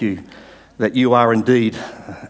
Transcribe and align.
you 0.00 0.22
that 0.78 0.96
you 0.96 1.12
are 1.12 1.32
indeed 1.32 1.76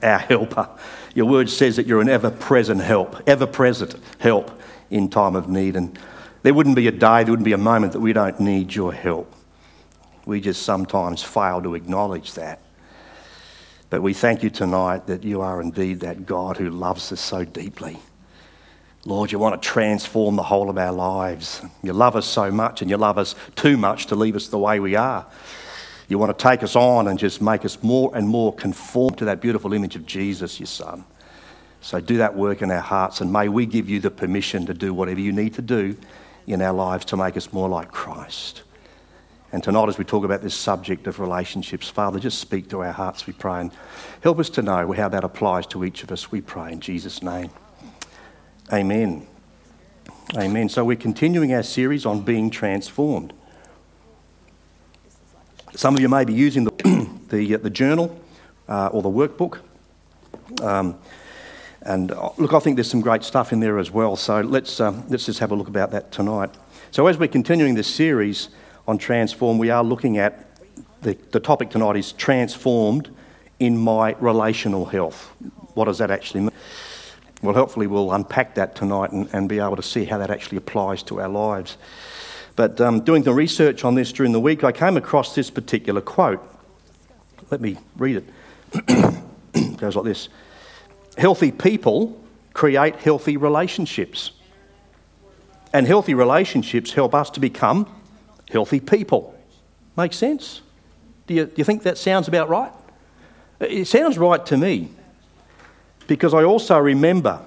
our 0.03 0.19
helper. 0.19 0.69
Your 1.15 1.27
word 1.27 1.49
says 1.49 1.77
that 1.77 1.87
you're 1.87 2.01
an 2.01 2.09
ever 2.09 2.31
present 2.31 2.81
help, 2.81 3.23
ever 3.29 3.47
present 3.47 3.95
help 4.19 4.51
in 4.91 5.09
time 5.09 5.37
of 5.37 5.49
need. 5.49 5.77
And 5.77 5.97
there 6.43 6.53
wouldn't 6.53 6.77
be 6.77 6.89
a 6.89 6.93
day, 6.93 7.23
there 7.23 7.33
wouldn't 7.33 7.45
be 7.45 7.53
a 7.53 7.59
moment 7.59 7.93
that 7.93 8.01
we 8.01 8.13
don't 8.13 8.41
need 8.41 8.75
your 8.75 8.93
help. 8.93 9.33
We 10.27 10.41
just 10.41 10.63
sometimes 10.63 11.23
fail 11.23 11.63
to 11.63 11.75
acknowledge 11.75 12.35
that. 12.35 12.61
But 13.89 14.03
we 14.03 14.15
thank 14.15 14.43
you 14.43 14.51
tonight 14.51 15.07
that 15.07 15.25
you 15.25 15.41
are 15.41 15.61
indeed 15.61 16.01
that 16.01 16.27
God 16.27 16.57
who 16.57 16.71
loves 16.71 17.11
us 17.13 17.21
so 17.21 17.45
deeply. 17.45 17.99
Lord, 19.05 19.33
you 19.33 19.39
want 19.39 19.61
to 19.61 19.69
transform 19.69 20.37
the 20.37 20.43
whole 20.43 20.71
of 20.71 20.77
our 20.77 20.93
lives. 20.93 21.63
You 21.83 21.93
love 21.93 22.17
us 22.17 22.27
so 22.27 22.51
much, 22.51 22.83
and 22.83 22.91
you 22.91 22.97
love 22.97 23.17
us 23.17 23.35
too 23.57 23.77
much 23.77 24.07
to 24.07 24.15
leave 24.15 24.37
us 24.37 24.49
the 24.49 24.59
way 24.59 24.79
we 24.79 24.95
are. 24.95 25.27
You 26.11 26.19
want 26.19 26.37
to 26.37 26.43
take 26.43 26.65
us 26.65 26.75
on 26.75 27.07
and 27.07 27.17
just 27.17 27.41
make 27.41 27.65
us 27.65 27.81
more 27.85 28.11
and 28.17 28.29
more 28.29 28.53
conform 28.53 29.15
to 29.15 29.25
that 29.27 29.41
beautiful 29.41 29.73
image 29.73 29.95
of 29.95 30.07
Jesus, 30.07 30.59
your 30.59 30.67
Son. 30.67 31.05
So 31.81 32.01
do 32.01 32.17
that 32.17 32.35
work 32.35 32.63
in 32.63 32.71
our 32.73 32.81
hearts, 32.81 33.21
and 33.21 33.33
may 33.33 33.49
we 33.49 33.65
give 33.65 33.89
you 33.89 34.01
the 34.01 34.11
permission 34.11 34.67
to 34.67 34.75
do 34.75 34.93
whatever 34.93 35.21
you 35.21 35.31
need 35.31 35.55
to 35.55 35.63
do 35.63 35.97
in 36.49 36.61
our 36.63 36.73
lives 36.73 37.05
to 37.07 37.17
make 37.17 37.37
us 37.37 37.53
more 37.53 37.69
like 37.69 37.93
Christ. 37.93 38.65
And 39.53 39.63
tonight, 39.63 39.89
as 39.89 39.99
we 39.99 40.05
talk 40.05 40.25
about 40.25 40.43
this 40.43 40.55
subject 40.55 41.07
of 41.07 41.21
relationships, 41.21 41.89
Father, 41.89 42.19
just 42.19 42.41
speak 42.41 42.69
to 42.71 42.81
our 42.83 42.93
hearts, 42.93 43.29
we 43.29 43.33
pray, 43.33 43.61
and 43.61 43.71
help 44.21 44.41
us 44.41 44.51
to 44.51 44.63
know 44.63 44.91
how 44.91 45.09
that 45.09 45.23
applies 45.23 45.65
to 45.69 45.85
each 45.85 46.03
of 46.03 46.11
us, 46.11 46.33
we 46.33 46.41
pray, 46.41 46.73
in 46.73 46.81
Jesus' 46.81 47.23
name. 47.23 47.51
Amen. 48.73 49.29
Amen. 50.37 50.69
So 50.69 50.85
we're 50.85 50.97
continuing 50.97 51.55
our 51.55 51.63
series 51.63 52.05
on 52.05 52.23
being 52.23 52.51
transformed. 52.51 53.33
Some 55.75 55.95
of 55.95 56.01
you 56.01 56.09
may 56.09 56.25
be 56.25 56.33
using 56.33 56.65
the, 56.65 57.09
the, 57.29 57.55
uh, 57.55 57.59
the 57.59 57.71
journal 57.71 58.21
uh, 58.69 58.89
or 58.89 59.03
the 59.03 59.09
workbook. 59.09 59.61
Um, 60.63 60.99
and 61.83 62.13
uh, 62.13 62.31
look, 62.37 62.53
I 62.53 62.59
think 62.59 62.77
there's 62.77 62.91
some 62.91 63.01
great 63.01 63.25
stuff 63.25 63.53
in 63.53 63.61
there 63.61 63.79
as 63.79 63.91
well. 63.91 64.17
So 64.17 64.41
let's, 64.41 64.81
uh, 64.81 65.01
let's 65.09 65.27
just 65.27 65.39
have 65.39 65.53
a 65.53 65.55
look 65.55 65.69
about 65.69 65.91
that 65.93 66.13
tonight. 66.13 66.51
So, 66.91 67.07
as 67.07 67.19
we're 67.19 67.29
continuing 67.29 67.77
this 67.77 67.87
series 67.87 68.49
on 68.89 68.99
transform, 68.99 69.59
we 69.59 69.71
are 69.71 69.85
looking 69.85 70.19
at 70.19 70.49
the, 71.03 71.17
the 71.31 71.39
topic 71.39 71.71
tonight 71.71 71.97
is 71.97 72.13
transformed 72.13 73.15
in 73.61 73.79
my 73.79 74.17
relational 74.19 74.87
health. 74.87 75.31
What 75.75 75.85
does 75.85 75.99
that 75.99 76.11
actually 76.11 76.41
mean? 76.41 76.51
Well, 77.43 77.55
hopefully, 77.55 77.87
we'll 77.87 78.13
unpack 78.13 78.57
that 78.57 78.75
tonight 78.75 79.13
and, 79.13 79.29
and 79.33 79.49
be 79.49 79.61
able 79.61 79.77
to 79.77 79.83
see 79.83 80.05
how 80.05 80.19
that 80.19 80.31
actually 80.31 80.59
applies 80.59 81.03
to 81.05 81.21
our 81.21 81.29
lives. 81.29 81.77
But 82.61 82.79
um, 82.79 83.01
doing 83.01 83.23
the 83.23 83.33
research 83.33 83.87
on 83.87 83.95
this 83.95 84.13
during 84.13 84.33
the 84.33 84.39
week, 84.39 84.65
I 84.65 84.71
came 84.71 84.99
across 84.99 85.35
this 85.35 85.49
particular 85.49 86.03
quote. 86.03 86.47
Let 87.51 87.63
me 87.63 87.79
read 87.97 88.17
it. 88.17 88.25
it 89.55 89.77
goes 89.79 89.97
like 89.97 90.05
this 90.05 90.29
Healthy 91.17 91.53
people 91.53 92.23
create 92.53 92.97
healthy 92.97 93.39
relationships. 93.39 94.33
And 95.73 95.87
healthy 95.87 96.13
relationships 96.13 96.93
help 96.93 97.15
us 97.15 97.31
to 97.31 97.41
become 97.41 97.91
healthy 98.51 98.79
people. 98.79 99.35
Make 99.97 100.13
sense? 100.13 100.61
Do 101.29 101.33
you, 101.33 101.47
do 101.47 101.55
you 101.57 101.65
think 101.65 101.85
that 101.85 101.97
sounds 101.97 102.29
about 102.29 102.51
right? 102.51 102.73
It 103.59 103.87
sounds 103.87 104.19
right 104.19 104.45
to 104.45 104.59
me 104.59 104.91
because 106.07 106.35
I 106.35 106.45
also 106.45 106.77
remember 106.77 107.41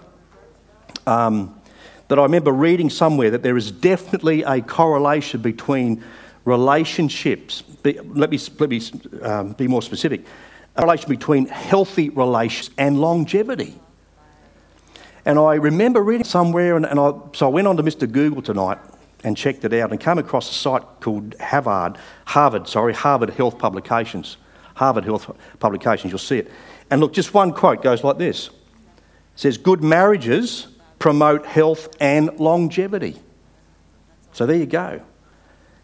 um, 1.05 1.61
that 2.07 2.19
I 2.19 2.23
remember 2.23 2.51
reading 2.51 2.89
somewhere 2.89 3.31
that 3.31 3.43
there 3.43 3.57
is 3.57 3.71
definitely 3.71 4.43
a 4.43 4.61
correlation 4.61 5.41
between 5.41 6.03
relationships. 6.45 7.63
Let 7.83 8.29
me, 8.29 8.37
let 8.59 8.69
me 8.69 8.81
um, 9.21 9.53
be 9.53 9.67
more 9.67 9.81
specific. 9.81 10.25
A 10.75 10.83
relation 10.83 11.09
between 11.09 11.45
healthy 11.47 12.09
relations 12.09 12.73
and 12.77 12.99
longevity. 12.99 13.79
And 15.25 15.39
I 15.39 15.55
remember 15.55 16.01
reading 16.01 16.25
somewhere, 16.25 16.75
and, 16.75 16.85
and 16.85 16.99
I, 16.99 17.13
so 17.33 17.47
I 17.47 17.49
went 17.49 17.67
on 17.67 17.77
to 17.77 17.83
Mr. 17.83 18.11
Google 18.11 18.41
tonight 18.41 18.77
and 19.23 19.37
checked 19.37 19.63
it 19.63 19.73
out 19.73 19.91
and 19.91 19.99
came 19.99 20.17
across 20.17 20.51
a 20.51 20.53
site 20.53 20.83
called 20.99 21.35
Harvard, 21.39 21.97
Harvard, 22.25 22.67
sorry, 22.67 22.93
Harvard 22.93 23.29
Health 23.31 23.57
Publications. 23.57 24.37
Harvard 24.75 25.05
Health 25.05 25.31
Publications, 25.59 26.11
you'll 26.11 26.19
see 26.19 26.39
it. 26.39 26.51
And 26.89 26.99
look, 26.99 27.13
just 27.13 27.33
one 27.33 27.53
quote 27.53 27.81
goes 27.81 28.03
like 28.03 28.17
this. 28.17 28.47
It 28.47 28.53
says, 29.35 29.57
Good 29.57 29.83
marriages 29.83 30.67
promote 31.03 31.45
health 31.45 31.93
and 31.99 32.39
longevity. 32.39 33.17
So 34.31 34.45
there 34.45 34.55
you 34.55 34.65
go. 34.65 35.01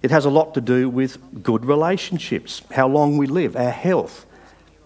It 0.02 0.12
has 0.12 0.24
a 0.24 0.30
lot 0.30 0.53
to 0.53 0.62
do 0.62 0.88
with 0.88 1.44
good 1.44 1.66
relationships, 1.66 2.62
how 2.72 2.88
long 2.88 3.18
we 3.18 3.28
live, 3.28 3.57
our 3.57 3.69
health, 3.69 4.25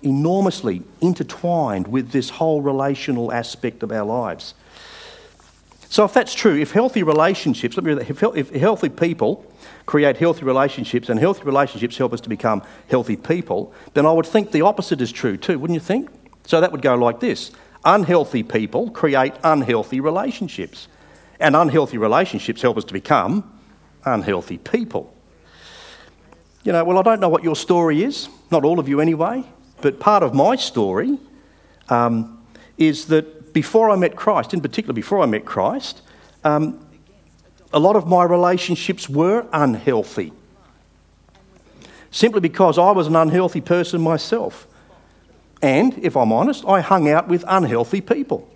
enormously 0.01 0.81
intertwined 1.01 1.87
with 1.87 2.13
this 2.13 2.31
whole 2.31 2.63
relational 2.63 3.31
aspect 3.31 3.83
of 3.83 3.91
our 3.91 4.03
lives. 4.03 4.55
So, 5.87 6.03
if 6.03 6.15
that's 6.15 6.33
true, 6.33 6.59
if 6.59 6.71
healthy 6.71 7.03
relationships, 7.03 7.77
let 7.77 7.83
me 7.83 7.93
if, 7.93 8.23
if 8.35 8.49
healthy 8.55 8.89
people 8.89 9.45
create 9.85 10.17
healthy 10.17 10.45
relationships 10.45 11.09
and 11.09 11.19
healthy 11.19 11.43
relationships 11.43 11.95
help 11.95 12.11
us 12.11 12.21
to 12.21 12.29
become 12.29 12.63
healthy 12.89 13.17
people, 13.17 13.71
then 13.93 14.07
I 14.07 14.11
would 14.11 14.25
think 14.25 14.51
the 14.51 14.61
opposite 14.61 14.99
is 14.99 15.11
true 15.11 15.37
too, 15.37 15.59
wouldn't 15.59 15.75
you 15.75 15.85
think? 15.85 16.09
So 16.47 16.59
that 16.59 16.71
would 16.71 16.81
go 16.81 16.95
like 16.95 17.19
this 17.19 17.51
Unhealthy 17.85 18.43
people 18.43 18.89
create 18.89 19.33
unhealthy 19.43 19.99
relationships, 19.99 20.87
and 21.39 21.55
unhealthy 21.55 21.97
relationships 21.97 22.61
help 22.61 22.77
us 22.77 22.85
to 22.85 22.93
become 22.93 23.59
unhealthy 24.05 24.57
people. 24.57 25.13
You 26.63 26.71
know, 26.71 26.83
well, 26.85 26.97
I 26.97 27.01
don't 27.01 27.19
know 27.19 27.29
what 27.29 27.43
your 27.43 27.57
story 27.57 28.03
is, 28.03 28.29
not 28.51 28.63
all 28.63 28.79
of 28.79 28.87
you 28.87 29.01
anyway, 29.01 29.43
but 29.81 29.99
part 29.99 30.23
of 30.23 30.33
my 30.33 30.55
story 30.55 31.17
um, 31.89 32.41
is 32.77 33.07
that 33.07 33.53
before 33.53 33.89
I 33.89 33.95
met 33.97 34.15
Christ, 34.15 34.53
in 34.53 34.61
particular 34.61 34.93
before 34.93 35.19
I 35.19 35.25
met 35.25 35.43
Christ, 35.43 36.01
um, 36.43 36.85
a 37.73 37.79
lot 37.79 37.95
of 37.95 38.07
my 38.07 38.23
relationships 38.23 39.09
were 39.09 39.45
unhealthy. 39.51 40.31
Simply 42.11 42.39
because 42.39 42.77
I 42.77 42.91
was 42.91 43.07
an 43.07 43.15
unhealthy 43.15 43.61
person 43.61 43.99
myself. 44.01 44.67
And, 45.63 45.97
if 45.99 46.17
I'm 46.17 46.33
honest, 46.33 46.65
I 46.65 46.81
hung 46.81 47.09
out 47.09 47.29
with 47.29 47.45
unhealthy 47.47 48.01
people. 48.01 48.49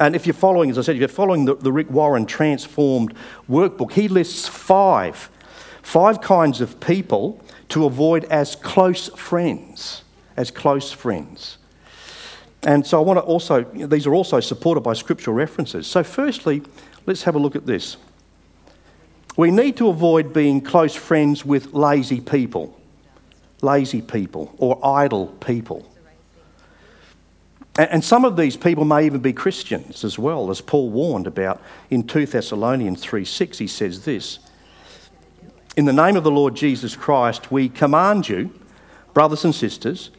And 0.00 0.14
if 0.14 0.26
you're 0.26 0.34
following, 0.34 0.68
as 0.68 0.76
I 0.76 0.82
said, 0.82 0.96
if 0.96 1.00
you're 1.00 1.08
following 1.08 1.46
the, 1.46 1.54
the 1.54 1.72
Rick 1.72 1.90
Warren 1.90 2.26
Transformed 2.26 3.14
workbook, 3.48 3.92
he 3.92 4.06
lists 4.06 4.46
five, 4.46 5.30
five 5.80 6.20
kinds 6.20 6.60
of 6.60 6.78
people 6.78 7.42
to 7.70 7.86
avoid 7.86 8.24
as 8.24 8.54
close 8.54 9.08
friends. 9.16 10.04
As 10.36 10.50
close 10.50 10.92
friends. 10.92 11.56
And 12.64 12.86
so 12.86 12.98
I 12.98 13.00
want 13.02 13.16
to 13.16 13.22
also, 13.22 13.62
these 13.62 14.06
are 14.06 14.14
also 14.14 14.40
supported 14.40 14.82
by 14.82 14.92
scriptural 14.92 15.34
references. 15.34 15.86
So, 15.86 16.04
firstly, 16.04 16.62
let's 17.06 17.22
have 17.22 17.34
a 17.34 17.38
look 17.38 17.56
at 17.56 17.64
this. 17.64 17.96
We 19.38 19.50
need 19.50 19.78
to 19.78 19.88
avoid 19.88 20.34
being 20.34 20.60
close 20.60 20.94
friends 20.94 21.46
with 21.46 21.72
lazy 21.72 22.20
people 22.20 22.77
lazy 23.60 24.02
people 24.02 24.54
or 24.58 24.78
idle 24.84 25.26
people. 25.26 25.88
And 27.78 28.04
some 28.04 28.24
of 28.24 28.36
these 28.36 28.56
people 28.56 28.84
may 28.84 29.06
even 29.06 29.20
be 29.20 29.32
Christians 29.32 30.02
as 30.02 30.18
well, 30.18 30.50
as 30.50 30.60
Paul 30.60 30.90
warned 30.90 31.28
about 31.28 31.62
in 31.90 32.02
2 32.02 32.26
Thessalonians 32.26 33.00
3 33.00 33.24
6. 33.24 33.58
He 33.58 33.68
says 33.68 34.04
this 34.04 34.40
In 35.76 35.84
the 35.84 35.92
name 35.92 36.16
of 36.16 36.24
the 36.24 36.30
Lord 36.30 36.56
Jesus 36.56 36.96
Christ, 36.96 37.52
we 37.52 37.68
command 37.68 38.28
you, 38.28 38.52
brothers 39.14 39.44
and 39.44 39.54
sisters, 39.54 40.10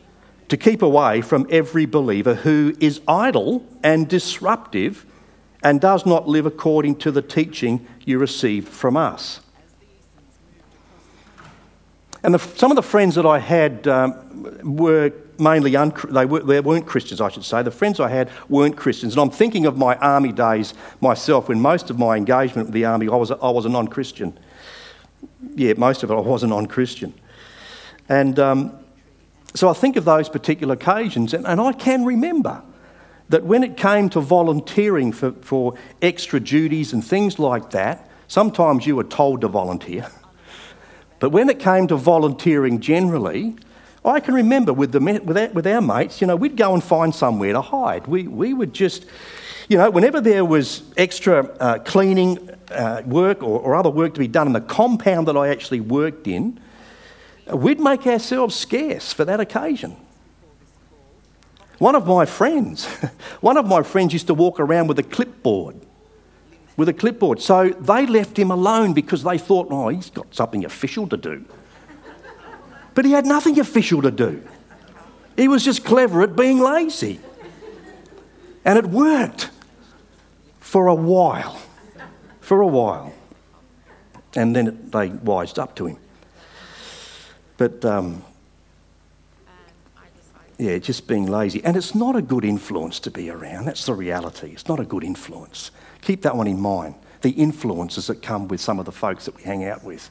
to 0.48 0.56
keep 0.56 0.82
away 0.82 1.20
from 1.20 1.46
every 1.50 1.86
believer 1.86 2.36
who 2.36 2.76
is 2.80 3.02
idle 3.08 3.66
and 3.84 4.08
disruptive 4.08 5.06
and 5.62 5.82
does 5.82 6.06
not 6.06 6.30
live 6.30 6.46
according 6.46 6.96
to 6.96 7.12
the 7.12 7.22
teaching 7.22 7.86
you 8.06 8.20
received 8.20 8.70
from 8.70 8.96
us. 8.96 9.42
And 12.24 12.34
the, 12.34 12.40
some 12.40 12.72
of 12.72 12.76
the 12.76 12.84
friends 12.84 13.16
that 13.16 13.26
I 13.26 13.40
had 13.40 13.88
um, 13.88 14.76
were 14.76 15.14
mainly, 15.38 15.76
un- 15.76 15.94
they, 16.10 16.26
were, 16.26 16.42
they 16.42 16.60
weren't 16.60 16.86
Christians, 16.86 17.22
I 17.22 17.30
should 17.30 17.46
say. 17.46 17.64
The 17.64 17.72
friends 17.72 18.00
I 18.00 18.10
had 18.10 18.30
weren't 18.50 18.76
Christians. 18.76 19.14
And 19.14 19.22
I'm 19.22 19.30
thinking 19.30 19.66
of 19.66 19.78
my 19.78 19.96
army 19.96 20.32
days 20.32 20.74
myself, 21.02 21.48
when 21.48 21.62
most 21.62 21.90
of 21.90 21.98
my 21.98 22.18
engagement 22.18 22.68
with 22.68 22.74
the 22.74 22.86
army, 22.86 23.08
I 23.08 23.16
was 23.16 23.32
a, 23.32 23.38
I 23.38 23.50
was 23.50 23.66
a 23.66 23.70
non 23.70 23.88
Christian. 23.88 24.38
Yeah, 25.56 25.74
most 25.78 26.04
of 26.04 26.12
it 26.12 26.14
I 26.14 26.20
was 26.20 26.44
a 26.44 26.48
non 26.48 26.66
Christian. 26.66 27.14
And 28.10 28.38
um, 28.40 28.78
so 29.54 29.70
I 29.70 29.74
think 29.74 29.96
of 29.96 30.06
those 30.06 30.30
particular 30.30 30.74
occasions, 30.74 31.34
and, 31.34 31.46
and 31.48 31.62
I 31.62 31.74
can 31.74 32.04
remember 32.04 32.62
that 33.30 33.44
when 33.44 33.64
it 33.64 33.78
came 33.78 34.10
to 34.10 34.20
volunteering 34.20 35.12
for, 35.12 35.32
for 35.34 35.76
extra 36.02 36.40
duties 36.40 36.94
and 36.94 37.06
things 37.06 37.40
like 37.40 37.70
that, 37.72 38.10
sometimes 38.28 38.88
you 38.88 38.96
were 38.96 39.04
told 39.04 39.42
to 39.42 39.48
volunteer. 39.48 40.10
But 41.20 41.32
when 41.32 41.50
it 41.50 41.60
came 41.60 41.88
to 41.88 41.98
volunteering 41.98 42.80
generally, 42.80 43.56
I 44.06 44.20
can 44.22 44.34
remember 44.34 44.72
with, 44.72 44.94
the, 44.94 45.00
with, 45.00 45.38
our, 45.38 45.50
with 45.50 45.68
our 45.68 45.82
mates, 45.82 46.22
you 46.22 46.28
know, 46.28 46.36
we'd 46.36 46.56
go 46.56 46.74
and 46.74 46.84
find 46.84 47.14
somewhere 47.14 47.54
to 47.54 47.62
hide. 47.62 48.08
We, 48.08 48.28
we 48.28 48.54
would 48.54 48.74
just, 48.74 49.06
you 49.68 49.78
know, 49.78 49.90
whenever 49.90 50.22
there 50.22 50.46
was 50.46 50.84
extra 50.96 51.46
uh, 51.60 51.80
cleaning 51.80 52.50
uh, 52.72 53.02
work 53.06 53.44
or, 53.44 53.60
or, 53.60 53.76
other 53.76 53.90
work 53.90 54.14
to 54.14 54.20
be 54.20 54.28
done 54.28 54.48
in 54.48 54.54
the 54.54 54.62
compound 54.62 55.28
that 55.28 55.36
I 55.36 55.50
actually 55.50 55.82
worked 55.82 56.28
in, 56.28 56.60
we'd 57.52 57.80
make 57.80 58.08
ourselves 58.08 58.56
scarce 58.56 59.12
for 59.12 59.26
that 59.26 59.40
occasion. 59.40 59.98
One 61.80 61.96
of 61.96 62.06
my 62.06 62.26
friends, 62.26 62.86
one 63.42 63.58
of 63.58 63.66
my 63.66 63.84
friends 63.84 64.14
used 64.14 64.28
to 64.28 64.34
walk 64.34 64.60
around 64.60 64.88
with 64.88 65.00
a 65.00 65.04
clipboard. 65.04 65.76
With 66.80 66.88
a 66.88 66.94
clipboard. 66.94 67.42
So 67.42 67.72
they 67.72 68.06
left 68.06 68.40
him 68.40 68.52
alone 68.52 68.94
because 68.94 69.22
they 69.22 69.38
thought, 69.38 69.68
oh, 69.70 69.90
he's 69.90 70.10
got 70.10 70.34
something 70.34 70.64
official 70.64 71.10
to 71.10 71.18
do. 71.18 71.44
But 72.96 73.04
he 73.04 73.12
had 73.12 73.26
nothing 73.26 73.60
official 73.60 74.02
to 74.02 74.12
do. 74.12 74.42
He 75.36 75.50
was 75.50 75.66
just 75.66 75.84
clever 75.84 76.22
at 76.22 76.38
being 76.38 76.62
lazy. 76.62 77.20
And 78.64 78.80
it 78.80 78.86
worked 78.86 79.50
for 80.62 80.88
a 80.88 80.96
while. 80.96 81.60
For 82.40 82.62
a 82.62 82.68
while. 82.68 83.12
And 84.38 84.56
then 84.56 84.90
they 84.90 85.10
wised 85.10 85.60
up 85.60 85.76
to 85.76 85.88
him. 85.88 85.98
But 87.58 87.84
um, 87.84 88.24
yeah, 90.58 90.78
just 90.78 91.10
being 91.10 91.26
lazy. 91.26 91.62
And 91.62 91.76
it's 91.76 91.94
not 91.94 92.16
a 92.16 92.22
good 92.22 92.46
influence 92.46 93.02
to 93.02 93.12
be 93.12 93.30
around. 93.30 93.66
That's 93.66 93.86
the 93.86 93.94
reality. 93.94 94.52
It's 94.54 94.70
not 94.70 94.80
a 94.80 94.86
good 94.86 95.04
influence. 95.04 95.72
Keep 96.10 96.24
that 96.24 96.36
one 96.36 96.48
in 96.48 96.60
mind. 96.60 96.96
The 97.22 97.30
influences 97.30 98.08
that 98.08 98.24
come 98.24 98.48
with 98.48 98.60
some 98.60 98.80
of 98.80 98.88
the 98.88 98.92
folks 98.92 99.26
that 99.26 99.36
we 99.36 99.44
hang 99.44 99.64
out 99.66 99.84
with. 99.84 100.10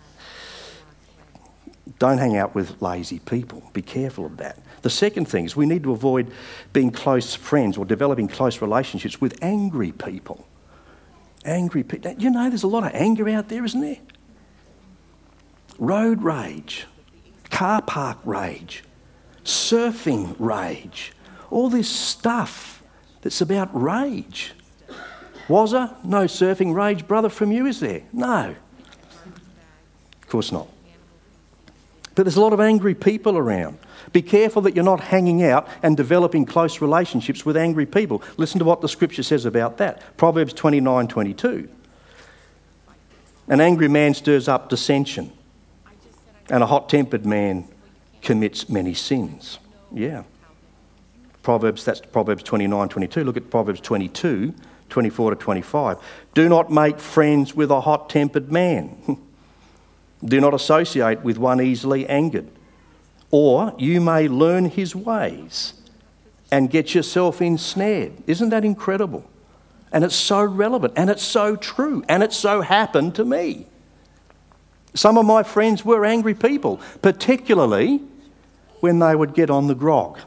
Don't 1.99 2.19
hang 2.19 2.37
out 2.37 2.55
with 2.55 2.81
lazy 2.81 3.19
people. 3.19 3.69
Be 3.73 3.83
careful 3.83 4.25
of 4.25 4.37
that. 4.37 4.61
The 4.83 4.91
second 4.91 5.25
thing 5.25 5.45
is 5.45 5.57
we 5.57 5.67
need 5.67 5.83
to 5.83 5.91
avoid 5.91 6.31
being 6.73 6.93
close 6.93 7.35
friends 7.35 7.77
or 7.77 7.85
developing 7.85 8.29
close 8.29 8.63
relationships 8.63 9.21
with 9.21 9.43
angry 9.43 9.91
people. 9.91 10.47
Angry 11.45 11.83
people. 11.83 12.13
You 12.13 12.31
know, 12.31 12.49
there's 12.49 12.63
a 12.63 12.69
lot 12.69 12.85
of 12.85 12.93
anger 12.95 13.29
out 13.31 13.49
there, 13.49 13.65
isn't 13.65 13.81
there? 13.81 13.99
Road 15.81 16.23
rage 16.23 16.87
car 17.51 17.83
park 17.83 18.19
rage, 18.25 18.85
surfing 19.43 20.37
rage, 20.39 21.13
all 21.51 21.69
this 21.69 21.89
stuff 21.89 22.85
that's 23.23 23.41
about 23.41 23.69
rage. 23.73 24.53
Was 25.49 25.73
there 25.73 25.91
no 26.05 26.25
surfing 26.25 26.75
rage, 26.75 27.07
brother, 27.07 27.29
from 27.29 27.53
you, 27.53 27.67
is 27.67 27.81
there? 27.81 28.03
No. 28.13 28.55
Of 30.23 30.29
course 30.29 30.53
not. 30.53 30.69
But 32.15 32.25
there's 32.25 32.37
a 32.37 32.41
lot 32.41 32.53
of 32.53 32.61
angry 32.61 32.95
people 32.95 33.39
around. 33.39 33.79
Be 34.13 34.23
careful 34.23 34.63
that 34.63 34.75
you're 34.75 34.85
not 34.85 35.01
hanging 35.01 35.43
out 35.43 35.69
and 35.83 35.97
developing 35.97 36.45
close 36.45 36.81
relationships 36.81 37.47
with 37.47 37.57
angry 37.57 37.87
people. 37.87 38.23
Listen 38.37 38.59
to 38.59 38.65
what 38.65 38.81
the 38.81 38.89
scripture 38.89 39.23
says 39.23 39.45
about 39.45 39.79
that. 39.79 40.17
Proverbs 40.17 40.53
29 40.53 41.09
22. 41.09 41.69
An 43.49 43.61
angry 43.61 43.89
man 43.89 44.13
stirs 44.15 44.49
up 44.49 44.69
dissension, 44.69 45.33
and 46.51 46.63
a 46.63 46.67
hot 46.67 46.89
tempered 46.89 47.25
man 47.25 47.67
commits 48.21 48.69
many 48.69 48.93
sins. 48.93 49.59
Yeah. 49.93 50.25
Proverbs, 51.43 51.85
that's 51.85 52.01
Proverbs 52.01 52.43
29 52.43 52.89
22. 52.89 53.25
Look 53.25 53.37
at 53.37 53.49
Proverbs 53.49 53.81
22 53.81 54.55
24 54.89 55.31
to 55.31 55.37
25. 55.37 55.99
Do 56.35 56.49
not 56.49 56.71
make 56.71 56.99
friends 56.99 57.55
with 57.55 57.71
a 57.71 57.81
hot 57.81 58.09
tempered 58.09 58.51
man. 58.51 59.19
Do 60.25 60.41
not 60.41 60.55
associate 60.55 61.23
with 61.23 61.39
one 61.39 61.61
easily 61.61 62.07
angered, 62.09 62.49
or 63.31 63.73
you 63.79 64.01
may 64.01 64.27
learn 64.27 64.65
his 64.67 64.95
ways 64.95 65.75
and 66.51 66.71
get 66.71 66.95
yourself 66.95 67.41
ensnared. 67.41 68.13
Isn't 68.27 68.49
that 68.49 68.65
incredible? 68.65 69.29
And 69.93 70.05
it's 70.05 70.17
so 70.17 70.43
relevant, 70.43 70.95
and 70.97 71.09
it's 71.09 71.23
so 71.23 71.57
true, 71.57 72.05
and 72.09 72.23
it 72.23 72.33
so 72.33 72.61
happened 72.63 73.15
to 73.15 73.25
me. 73.25 73.67
Some 74.95 75.17
of 75.17 75.25
my 75.25 75.43
friends 75.43 75.85
were 75.85 76.05
angry 76.05 76.35
people, 76.35 76.81
particularly 77.01 78.03
when 78.81 78.99
they 78.99 79.15
would 79.15 79.35
get 79.35 79.51
on 79.51 79.67
the 79.67 79.75
grog, 79.75 80.19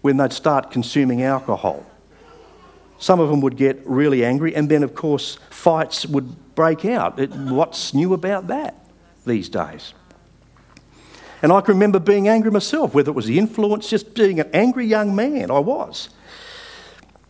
when 0.00 0.16
they'd 0.16 0.32
start 0.32 0.70
consuming 0.70 1.22
alcohol. 1.22 1.84
Some 2.98 3.20
of 3.20 3.28
them 3.28 3.40
would 3.42 3.56
get 3.56 3.80
really 3.84 4.24
angry, 4.24 4.54
and 4.54 4.68
then, 4.68 4.82
of 4.82 4.94
course, 4.94 5.38
fights 5.50 6.06
would 6.06 6.54
break 6.54 6.84
out. 6.84 7.18
It, 7.18 7.30
what's 7.30 7.92
new 7.92 8.14
about 8.14 8.46
that 8.46 8.74
these 9.26 9.48
days? 9.48 9.92
And 11.42 11.52
I 11.52 11.60
can 11.60 11.74
remember 11.74 11.98
being 11.98 12.28
angry 12.28 12.50
myself, 12.50 12.94
whether 12.94 13.10
it 13.10 13.14
was 13.14 13.26
the 13.26 13.38
influence, 13.38 13.90
just 13.90 14.14
being 14.14 14.40
an 14.40 14.50
angry 14.54 14.86
young 14.86 15.14
man, 15.14 15.50
I 15.50 15.58
was. 15.58 16.08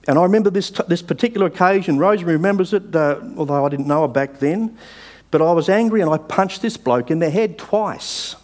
And 0.09 0.19
I 0.19 0.23
remember 0.23 0.51
this, 0.51 0.71
t- 0.71 0.85
this 0.87 1.03
particular 1.03 1.47
occasion, 1.47 1.99
Rosemary 1.99 2.37
remembers 2.37 2.73
it, 2.73 2.95
uh, 2.95 3.21
although 3.37 3.67
I 3.67 3.69
didn't 3.69 3.89
know 3.89 4.03
her 4.03 4.09
back 4.09 4.39
then. 4.39 4.79
But 5.33 5.43
I 5.43 5.51
was 5.53 5.69
angry 5.69 6.01
and 6.01 6.09
I 6.09 6.19
punched 6.19 6.63
this 6.63 6.77
bloke 6.77 7.11
in 7.11 7.19
the 7.19 7.31
head 7.31 7.59
twice. 7.59 8.37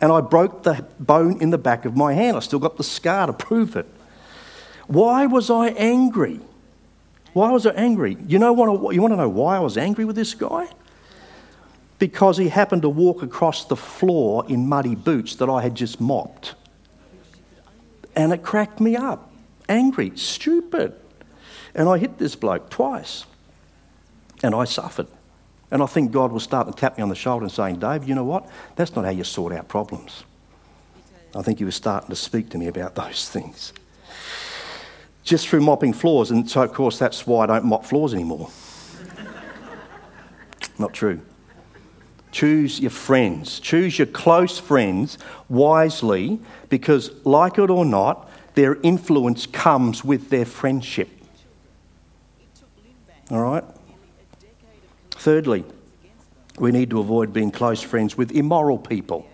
And 0.00 0.10
I 0.10 0.20
broke 0.20 0.64
the 0.64 0.84
bone 0.98 1.40
in 1.40 1.50
the 1.50 1.58
back 1.58 1.84
of 1.84 1.96
my 1.96 2.12
hand. 2.12 2.36
I 2.36 2.40
still 2.40 2.58
got 2.58 2.76
the 2.76 2.84
scar 2.84 3.28
to 3.28 3.32
prove 3.32 3.76
it. 3.76 3.86
Why 4.88 5.26
was 5.26 5.50
I 5.50 5.68
angry? 5.68 6.40
Why 7.34 7.52
was 7.52 7.66
I 7.66 7.72
angry? 7.72 8.16
You 8.26 8.38
know 8.38 8.52
what? 8.52 8.94
You 8.94 9.02
want 9.02 9.12
to 9.12 9.16
know 9.16 9.28
why 9.28 9.56
I 9.56 9.60
was 9.60 9.78
angry 9.78 10.04
with 10.04 10.16
this 10.16 10.34
guy? 10.34 10.68
Because 11.98 12.38
he 12.38 12.48
happened 12.48 12.82
to 12.82 12.88
walk 12.88 13.22
across 13.22 13.64
the 13.66 13.76
floor 13.76 14.44
in 14.48 14.68
muddy 14.68 14.94
boots 14.94 15.36
that 15.36 15.48
I 15.48 15.62
had 15.62 15.74
just 15.74 16.00
mopped. 16.00 16.54
And 18.16 18.32
it 18.32 18.42
cracked 18.42 18.80
me 18.80 18.96
up. 18.96 19.30
Angry, 19.68 20.12
stupid. 20.16 20.94
And 21.74 21.88
I 21.88 21.98
hit 21.98 22.18
this 22.18 22.34
bloke 22.34 22.70
twice. 22.70 23.26
And 24.42 24.54
I 24.54 24.64
suffered. 24.64 25.08
And 25.70 25.82
I 25.82 25.86
think 25.86 26.12
God 26.12 26.32
was 26.32 26.44
starting 26.44 26.72
to 26.72 26.78
tap 26.78 26.96
me 26.96 27.02
on 27.02 27.10
the 27.10 27.14
shoulder 27.14 27.44
and 27.44 27.52
saying, 27.52 27.78
Dave, 27.78 28.08
you 28.08 28.14
know 28.14 28.24
what? 28.24 28.48
That's 28.76 28.96
not 28.96 29.04
how 29.04 29.10
you 29.10 29.24
sort 29.24 29.52
out 29.52 29.68
problems. 29.68 30.24
I 31.36 31.42
think 31.42 31.58
he 31.58 31.64
was 31.64 31.74
starting 31.74 32.08
to 32.08 32.16
speak 32.16 32.48
to 32.50 32.58
me 32.58 32.68
about 32.68 32.94
those 32.94 33.28
things. 33.28 33.74
Just 35.28 35.46
through 35.48 35.60
mopping 35.60 35.92
floors, 35.92 36.30
and 36.30 36.48
so 36.48 36.62
of 36.62 36.72
course 36.72 36.98
that's 36.98 37.26
why 37.26 37.44
I 37.44 37.46
don't 37.48 37.66
mop 37.66 37.84
floors 37.84 38.14
anymore. 38.14 38.48
not 40.78 40.94
true. 40.94 41.20
Choose 42.32 42.80
your 42.80 42.90
friends, 42.90 43.60
choose 43.60 43.98
your 43.98 44.06
close 44.06 44.58
friends 44.58 45.18
wisely 45.50 46.40
because, 46.70 47.10
like 47.26 47.58
it 47.58 47.68
or 47.68 47.84
not, 47.84 48.30
their 48.54 48.76
influence 48.76 49.44
comes 49.44 50.02
with 50.02 50.30
their 50.30 50.46
friendship. 50.46 51.10
All 53.30 53.42
right? 53.42 53.64
Thirdly, 55.10 55.66
we 56.58 56.72
need 56.72 56.88
to 56.88 57.00
avoid 57.00 57.34
being 57.34 57.50
close 57.50 57.82
friends 57.82 58.16
with 58.16 58.32
immoral 58.32 58.78
people. 58.78 59.26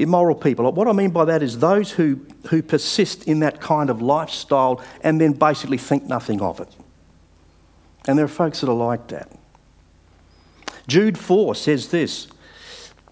Immoral 0.00 0.34
people. 0.34 0.70
What 0.72 0.88
I 0.88 0.92
mean 0.92 1.10
by 1.10 1.24
that 1.26 1.42
is 1.42 1.58
those 1.58 1.92
who, 1.92 2.20
who 2.48 2.62
persist 2.62 3.26
in 3.26 3.40
that 3.40 3.60
kind 3.60 3.90
of 3.90 4.00
lifestyle 4.00 4.82
and 5.02 5.20
then 5.20 5.32
basically 5.32 5.78
think 5.78 6.04
nothing 6.04 6.40
of 6.40 6.60
it. 6.60 6.68
And 8.06 8.18
there 8.18 8.24
are 8.24 8.28
folks 8.28 8.60
that 8.60 8.70
are 8.70 8.74
like 8.74 9.08
that. 9.08 9.30
Jude 10.86 11.18
4 11.18 11.54
says 11.54 11.88
this 11.88 12.28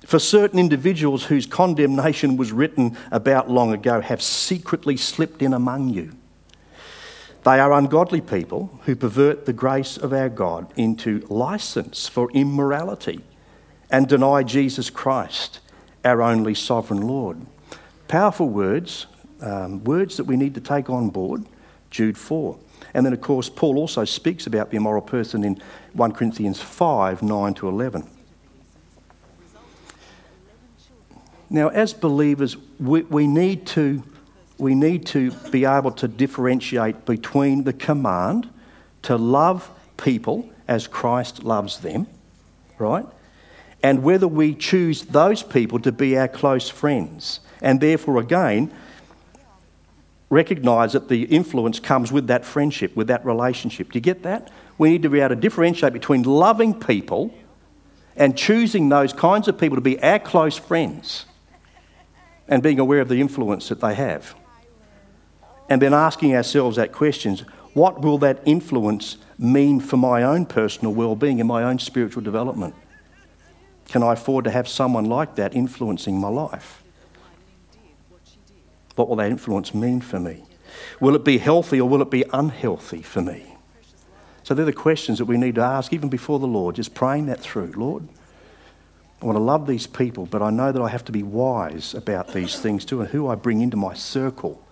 For 0.06 0.18
certain 0.18 0.58
individuals 0.58 1.24
whose 1.24 1.44
condemnation 1.44 2.36
was 2.36 2.52
written 2.52 2.96
about 3.10 3.50
long 3.50 3.72
ago 3.72 4.00
have 4.00 4.22
secretly 4.22 4.96
slipped 4.96 5.42
in 5.42 5.52
among 5.52 5.90
you 5.90 6.12
they 7.46 7.60
are 7.60 7.72
ungodly 7.72 8.20
people 8.20 8.80
who 8.86 8.96
pervert 8.96 9.46
the 9.46 9.52
grace 9.52 9.96
of 9.96 10.12
our 10.12 10.28
God 10.28 10.66
into 10.74 11.20
license 11.28 12.08
for 12.08 12.28
immorality 12.32 13.20
and 13.88 14.08
deny 14.08 14.42
Jesus 14.42 14.90
Christ, 14.90 15.60
our 16.06 16.22
only 16.22 16.54
sovereign 16.54 17.02
Lord. 17.02 17.38
Powerful 18.08 18.48
words, 18.48 19.06
um, 19.40 19.82
words 19.84 20.16
that 20.16 20.24
we 20.24 20.36
need 20.36 20.54
to 20.54 20.60
take 20.60 20.88
on 20.88 21.10
board, 21.10 21.44
Jude 21.90 22.16
4. 22.16 22.56
And 22.94 23.04
then, 23.04 23.12
of 23.12 23.20
course, 23.20 23.48
Paul 23.48 23.76
also 23.76 24.04
speaks 24.04 24.46
about 24.46 24.70
the 24.70 24.76
immoral 24.76 25.02
person 25.02 25.44
in 25.44 25.60
1 25.92 26.12
Corinthians 26.12 26.62
5 26.62 27.22
9 27.22 27.54
to 27.54 27.68
11. 27.68 28.08
Now, 31.50 31.68
as 31.68 31.92
believers, 31.92 32.56
we, 32.78 33.02
we 33.02 33.26
need 33.26 33.66
to 33.68 34.02
we 34.58 34.74
need 34.74 35.04
to 35.04 35.32
be 35.50 35.66
able 35.66 35.90
to 35.90 36.08
differentiate 36.08 37.04
between 37.04 37.64
the 37.64 37.74
command 37.74 38.48
to 39.02 39.16
love 39.16 39.70
people 39.98 40.48
as 40.66 40.86
Christ 40.86 41.44
loves 41.44 41.80
them, 41.80 42.06
right? 42.78 43.04
And 43.82 44.02
whether 44.02 44.26
we 44.26 44.54
choose 44.54 45.02
those 45.02 45.42
people 45.42 45.78
to 45.80 45.92
be 45.92 46.16
our 46.16 46.28
close 46.28 46.68
friends. 46.68 47.40
And 47.62 47.80
therefore, 47.80 48.18
again, 48.18 48.72
recognize 50.28 50.92
that 50.92 51.08
the 51.08 51.24
influence 51.24 51.78
comes 51.78 52.10
with 52.10 52.26
that 52.26 52.44
friendship, 52.44 52.96
with 52.96 53.06
that 53.08 53.24
relationship. 53.24 53.92
Do 53.92 53.98
you 53.98 54.02
get 54.02 54.22
that? 54.24 54.50
We 54.78 54.90
need 54.90 55.02
to 55.02 55.10
be 55.10 55.20
able 55.20 55.34
to 55.34 55.40
differentiate 55.40 55.92
between 55.92 56.22
loving 56.22 56.78
people 56.78 57.32
and 58.16 58.36
choosing 58.36 58.88
those 58.88 59.12
kinds 59.12 59.46
of 59.46 59.58
people 59.58 59.76
to 59.76 59.82
be 59.82 60.02
our 60.02 60.18
close 60.18 60.56
friends 60.56 61.26
and 62.48 62.62
being 62.62 62.80
aware 62.80 63.00
of 63.00 63.08
the 63.08 63.20
influence 63.20 63.68
that 63.68 63.80
they 63.80 63.94
have 63.94 64.34
and 65.68 65.82
then 65.82 65.94
asking 65.94 66.34
ourselves 66.34 66.76
that 66.76 66.92
question 66.92 67.38
what 67.74 68.00
will 68.00 68.18
that 68.18 68.40
influence 68.46 69.18
mean 69.38 69.80
for 69.80 69.98
my 69.98 70.22
own 70.22 70.46
personal 70.46 70.94
well 70.94 71.14
being 71.14 71.40
and 71.40 71.48
my 71.48 71.62
own 71.62 71.78
spiritual 71.78 72.22
development? 72.22 72.74
Can 73.88 74.02
I 74.02 74.14
afford 74.14 74.44
to 74.44 74.50
have 74.50 74.68
someone 74.68 75.04
like 75.04 75.36
that 75.36 75.54
influencing 75.54 76.20
my 76.20 76.28
life? 76.28 76.82
What 78.96 79.08
will 79.08 79.16
that 79.16 79.30
influence 79.30 79.74
mean 79.74 80.00
for 80.00 80.18
me? 80.18 80.42
Will 81.00 81.14
it 81.14 81.24
be 81.24 81.38
healthy 81.38 81.80
or 81.80 81.88
will 81.88 82.02
it 82.02 82.10
be 82.10 82.24
unhealthy 82.32 83.02
for 83.02 83.22
me? 83.22 83.56
So 84.42 84.54
they're 84.54 84.64
the 84.64 84.72
questions 84.72 85.18
that 85.18 85.24
we 85.24 85.36
need 85.36 85.56
to 85.56 85.60
ask 85.60 85.92
even 85.92 86.08
before 86.08 86.38
the 86.38 86.46
Lord, 86.46 86.76
just 86.76 86.94
praying 86.94 87.26
that 87.26 87.40
through. 87.40 87.72
Lord, 87.76 88.08
I 89.20 89.24
want 89.24 89.36
to 89.36 89.42
love 89.42 89.66
these 89.66 89.86
people, 89.86 90.26
but 90.26 90.42
I 90.42 90.50
know 90.50 90.72
that 90.72 90.80
I 90.80 90.88
have 90.88 91.04
to 91.06 91.12
be 91.12 91.22
wise 91.22 91.94
about 91.94 92.32
these 92.32 92.58
things 92.58 92.84
too 92.84 93.00
and 93.00 93.10
who 93.10 93.28
I 93.28 93.34
bring 93.34 93.60
into 93.60 93.76
my 93.76 93.94
circle, 93.94 94.62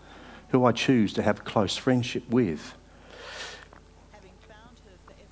who 0.50 0.64
I 0.64 0.72
choose 0.72 1.12
to 1.14 1.22
have 1.22 1.44
close 1.44 1.76
friendship 1.76 2.28
with. 2.28 2.74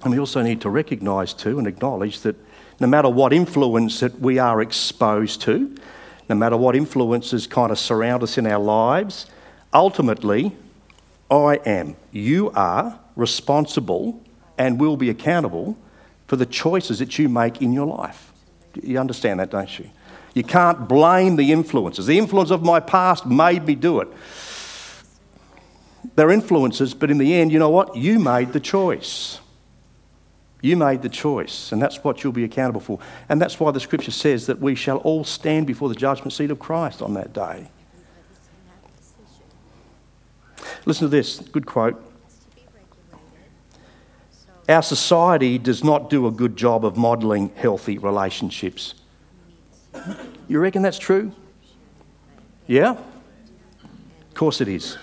And 0.03 0.13
we 0.13 0.19
also 0.19 0.43
need 0.43 0.61
to 0.63 0.71
recognise 0.71 1.33
too 1.33 1.59
and 1.59 1.67
acknowledge 1.67 2.21
that 2.21 2.37
no 2.83 2.89
matter 2.89 3.09
what 3.09 3.33
influence 3.33 4.01
that 4.01 4.19
we 4.19 4.41
are 4.41 4.61
exposed 4.61 5.41
to, 5.43 5.73
no 6.29 6.35
matter 6.35 6.57
what 6.57 6.75
influences 6.75 7.47
kind 7.47 7.71
of 7.71 7.79
surround 7.79 8.25
us 8.25 8.37
in 8.37 8.45
our 8.45 8.59
lives, 8.59 9.27
ultimately, 9.73 10.51
I 11.31 11.61
am, 11.65 11.95
you 12.11 12.51
are 12.51 12.99
responsible 13.15 14.21
and 14.59 14.81
will 14.81 14.97
be 14.97 15.11
accountable 15.11 15.79
for 16.27 16.35
the 16.35 16.45
choices 16.45 16.99
that 16.99 17.21
you 17.21 17.29
make 17.29 17.63
in 17.63 17.73
your 17.73 17.87
life. 17.87 18.33
You 18.83 18.99
understand 18.99 19.39
that, 19.39 19.51
don't 19.51 19.79
you? 19.79 19.89
You 20.35 20.43
can't 20.43 20.89
blame 20.89 21.37
the 21.37 21.53
influences. 21.53 22.07
The 22.07 22.19
influence 22.19 22.51
of 22.51 22.65
my 22.65 22.81
past 22.81 23.27
made 23.27 23.65
me 23.65 23.77
do 23.77 24.01
it. 24.01 24.09
They're 26.17 26.33
influences, 26.33 26.95
but 26.95 27.13
in 27.13 27.19
the 27.19 27.33
end, 27.35 27.53
you 27.53 27.61
know 27.61 27.71
what? 27.71 27.95
You 27.95 28.19
made 28.19 28.53
the 28.53 28.61
choice. 28.61 29.39
You 30.63 30.77
made 30.77 31.03
the 31.03 31.09
choice, 31.09 31.73
and 31.73 31.83
that's 31.83 32.05
what 32.05 32.23
you'll 32.23 32.33
be 32.33 32.45
accountable 32.45 32.81
for. 32.81 33.01
And 33.29 33.43
that's 33.43 33.59
why 33.59 33.73
the 33.73 33.81
scripture 33.81 34.13
says 34.13 34.47
that 34.47 34.61
we 34.61 34.77
shall 34.77 34.99
all 34.99 35.25
stand 35.25 35.67
before 35.67 35.89
the 35.89 35.95
judgment 35.97 36.33
seat 36.33 36.53
of 36.53 36.61
Christ 36.61 37.03
on 37.03 37.15
that 37.15 37.33
day. 37.33 37.69
Listen 40.87 41.07
to 41.07 41.09
this 41.09 41.41
good 41.41 41.67
quote. 41.67 42.03
Our 44.69 44.83
society 44.83 45.59
does 45.59 45.83
not 45.83 46.09
do 46.09 46.29
a 46.29 46.31
good 46.31 46.57
job 46.57 46.85
of 46.85 46.97
modelling 46.97 47.51
healthy 47.57 47.99
relationships. 47.99 48.95
You 50.47 50.61
reckon 50.61 50.83
that's 50.83 50.99
true? 50.99 51.33
Yeah? 52.69 52.93
Of 52.93 54.35
course 54.35 54.61
it 54.61 54.69
is. 54.69 54.97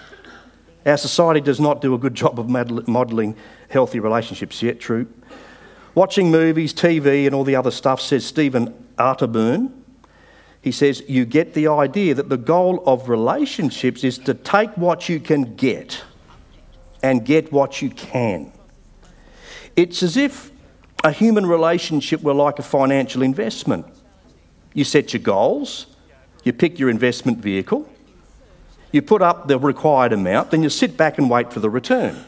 Our 0.85 0.97
society 0.97 1.41
does 1.41 1.59
not 1.59 1.81
do 1.81 1.93
a 1.93 1.97
good 1.97 2.15
job 2.15 2.39
of 2.39 2.47
modelling 2.49 3.35
healthy 3.67 3.99
relationships 3.99 4.63
yet, 4.63 4.79
true. 4.79 5.07
Watching 5.99 6.31
movies, 6.31 6.73
TV, 6.73 7.25
and 7.25 7.35
all 7.35 7.43
the 7.43 7.57
other 7.57 7.71
stuff, 7.71 7.99
says 7.99 8.25
Stephen 8.25 8.73
Arterburn. 8.97 9.73
He 10.61 10.71
says, 10.71 11.03
You 11.09 11.25
get 11.25 11.55
the 11.55 11.67
idea 11.67 12.15
that 12.15 12.29
the 12.29 12.37
goal 12.37 12.81
of 12.85 13.09
relationships 13.09 14.05
is 14.05 14.17
to 14.19 14.33
take 14.33 14.69
what 14.77 15.09
you 15.09 15.19
can 15.19 15.57
get 15.57 16.01
and 17.03 17.25
get 17.25 17.51
what 17.51 17.81
you 17.81 17.89
can. 17.89 18.53
It's 19.75 20.01
as 20.01 20.15
if 20.15 20.51
a 21.03 21.11
human 21.11 21.45
relationship 21.45 22.21
were 22.21 22.33
like 22.33 22.59
a 22.59 22.63
financial 22.63 23.21
investment. 23.21 23.85
You 24.73 24.85
set 24.85 25.11
your 25.11 25.21
goals, 25.21 25.85
you 26.45 26.53
pick 26.53 26.79
your 26.79 26.89
investment 26.89 27.39
vehicle, 27.39 27.89
you 28.93 29.01
put 29.01 29.21
up 29.21 29.49
the 29.49 29.59
required 29.59 30.13
amount, 30.13 30.51
then 30.51 30.63
you 30.63 30.69
sit 30.69 30.95
back 30.95 31.17
and 31.17 31.29
wait 31.29 31.51
for 31.51 31.59
the 31.59 31.69
return. 31.69 32.23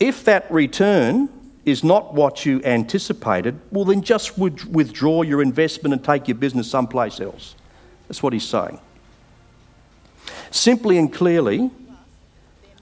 If 0.00 0.24
that 0.24 0.50
return 0.50 1.28
is 1.64 1.84
not 1.84 2.14
what 2.14 2.46
you 2.46 2.62
anticipated, 2.64 3.58
well, 3.70 3.84
then 3.84 4.02
just 4.02 4.38
withdraw 4.38 5.22
your 5.22 5.42
investment 5.42 5.92
and 5.92 6.02
take 6.02 6.28
your 6.28 6.36
business 6.36 6.70
someplace 6.70 7.20
else. 7.20 7.54
That's 8.08 8.22
what 8.22 8.32
he's 8.32 8.48
saying. 8.48 8.80
Simply 10.50 10.98
and 10.98 11.12
clearly, 11.12 11.70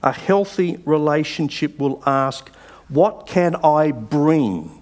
a 0.01 0.11
healthy 0.11 0.79
relationship 0.85 1.77
will 1.77 2.01
ask, 2.05 2.49
What 2.87 3.27
can 3.27 3.55
I 3.57 3.91
bring 3.91 4.81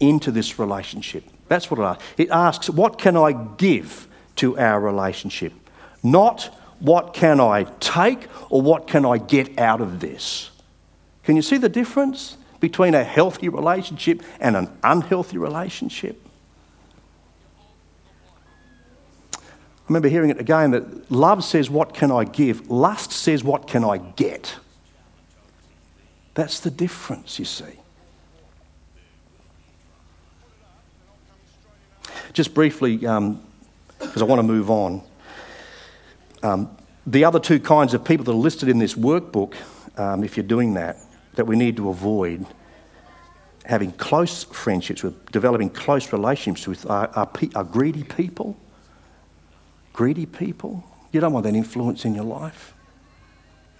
into 0.00 0.30
this 0.30 0.58
relationship? 0.58 1.24
That's 1.48 1.70
what 1.70 1.80
it 1.80 1.82
asks. 1.82 2.04
It 2.16 2.30
asks, 2.30 2.70
What 2.70 2.98
can 2.98 3.16
I 3.16 3.32
give 3.32 4.06
to 4.36 4.58
our 4.58 4.80
relationship? 4.80 5.52
Not, 6.02 6.54
What 6.78 7.12
can 7.12 7.40
I 7.40 7.64
take 7.80 8.28
or 8.48 8.62
what 8.62 8.86
can 8.86 9.04
I 9.04 9.18
get 9.18 9.58
out 9.58 9.80
of 9.80 10.00
this? 10.00 10.50
Can 11.24 11.36
you 11.36 11.42
see 11.42 11.58
the 11.58 11.68
difference? 11.68 12.37
Between 12.60 12.94
a 12.94 13.04
healthy 13.04 13.48
relationship 13.48 14.22
and 14.40 14.56
an 14.56 14.70
unhealthy 14.82 15.38
relationship. 15.38 16.20
I 19.34 19.40
remember 19.90 20.08
hearing 20.08 20.30
it 20.30 20.38
again 20.38 20.72
that 20.72 21.10
love 21.10 21.42
says, 21.42 21.70
What 21.70 21.94
can 21.94 22.10
I 22.10 22.24
give? 22.24 22.70
Lust 22.70 23.10
says, 23.10 23.42
What 23.42 23.66
can 23.66 23.84
I 23.84 23.98
get? 23.98 24.56
That's 26.34 26.60
the 26.60 26.70
difference, 26.70 27.38
you 27.38 27.44
see. 27.44 27.64
Just 32.32 32.54
briefly, 32.54 32.96
because 32.98 33.16
um, 33.16 33.42
I 33.98 34.22
want 34.22 34.38
to 34.38 34.44
move 34.44 34.70
on, 34.70 35.02
um, 36.42 36.76
the 37.06 37.24
other 37.24 37.40
two 37.40 37.58
kinds 37.58 37.94
of 37.94 38.04
people 38.04 38.24
that 38.26 38.32
are 38.32 38.34
listed 38.34 38.68
in 38.68 38.78
this 38.78 38.94
workbook, 38.94 39.54
um, 39.96 40.22
if 40.22 40.36
you're 40.36 40.46
doing 40.46 40.74
that, 40.74 40.98
that 41.38 41.46
we 41.46 41.54
need 41.54 41.76
to 41.76 41.88
avoid 41.88 42.44
having 43.64 43.92
close 43.92 44.42
friendships 44.42 45.04
with, 45.04 45.30
developing 45.30 45.70
close 45.70 46.12
relationships 46.12 46.66
with 46.66 46.90
are, 46.90 47.08
are, 47.14 47.30
are 47.54 47.62
greedy 47.62 48.02
people. 48.02 48.56
Greedy 49.92 50.26
people. 50.26 50.82
You 51.12 51.20
don't 51.20 51.32
want 51.32 51.44
that 51.44 51.54
influence 51.54 52.04
in 52.04 52.12
your 52.12 52.24
life. 52.24 52.74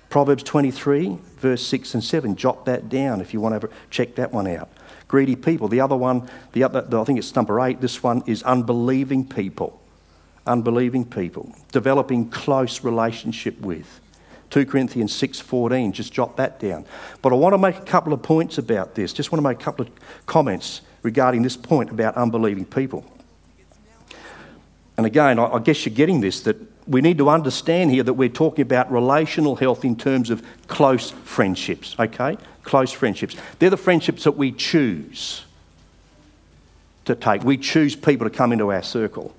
Proverbs 0.08 0.44
23, 0.44 1.18
verse 1.38 1.66
6 1.66 1.94
and 1.94 2.04
7. 2.04 2.36
Jot 2.36 2.64
that 2.66 2.88
down 2.88 3.20
if 3.20 3.34
you 3.34 3.40
want 3.40 3.60
to 3.60 3.68
check 3.90 4.14
that 4.14 4.32
one 4.32 4.46
out. 4.46 4.70
Greedy 5.08 5.34
people. 5.34 5.66
The 5.66 5.80
other 5.80 5.96
one, 5.96 6.30
the 6.52 6.62
other, 6.62 6.86
I 6.96 7.02
think 7.02 7.18
it's 7.18 7.34
number 7.34 7.60
eight, 7.60 7.80
this 7.80 8.04
one 8.04 8.22
is 8.26 8.44
unbelieving 8.44 9.26
people. 9.26 9.82
Unbelieving 10.46 11.06
people. 11.06 11.52
Developing 11.72 12.30
close 12.30 12.84
relationship 12.84 13.60
with. 13.60 14.00
2 14.50 14.66
Corinthians 14.66 15.12
6:14. 15.12 15.92
Just 15.92 16.12
jot 16.12 16.36
that 16.36 16.58
down. 16.58 16.84
But 17.22 17.32
I 17.32 17.36
want 17.36 17.54
to 17.54 17.58
make 17.58 17.76
a 17.76 17.82
couple 17.82 18.12
of 18.12 18.22
points 18.22 18.58
about 18.58 18.94
this. 18.94 19.12
Just 19.12 19.30
want 19.30 19.42
to 19.42 19.48
make 19.48 19.60
a 19.60 19.64
couple 19.64 19.86
of 19.86 19.92
comments 20.26 20.80
regarding 21.02 21.42
this 21.42 21.56
point 21.56 21.90
about 21.90 22.16
unbelieving 22.16 22.64
people. 22.64 23.04
And 24.96 25.06
again, 25.06 25.38
I 25.38 25.58
guess 25.60 25.86
you're 25.86 25.94
getting 25.94 26.20
this 26.20 26.40
that 26.40 26.56
we 26.88 27.00
need 27.00 27.18
to 27.18 27.28
understand 27.28 27.92
here 27.92 28.02
that 28.02 28.14
we're 28.14 28.28
talking 28.28 28.62
about 28.62 28.90
relational 28.90 29.54
health 29.54 29.84
in 29.84 29.94
terms 29.94 30.28
of 30.28 30.42
close 30.66 31.10
friendships, 31.10 31.94
okay? 32.00 32.36
Close 32.64 32.90
friendships. 32.90 33.36
They're 33.58 33.70
the 33.70 33.76
friendships 33.76 34.24
that 34.24 34.32
we 34.32 34.50
choose 34.50 35.44
to 37.04 37.14
take. 37.14 37.44
We 37.44 37.58
choose 37.58 37.94
people 37.94 38.28
to 38.28 38.34
come 38.34 38.52
into 38.52 38.72
our 38.72 38.82
circle 38.82 39.34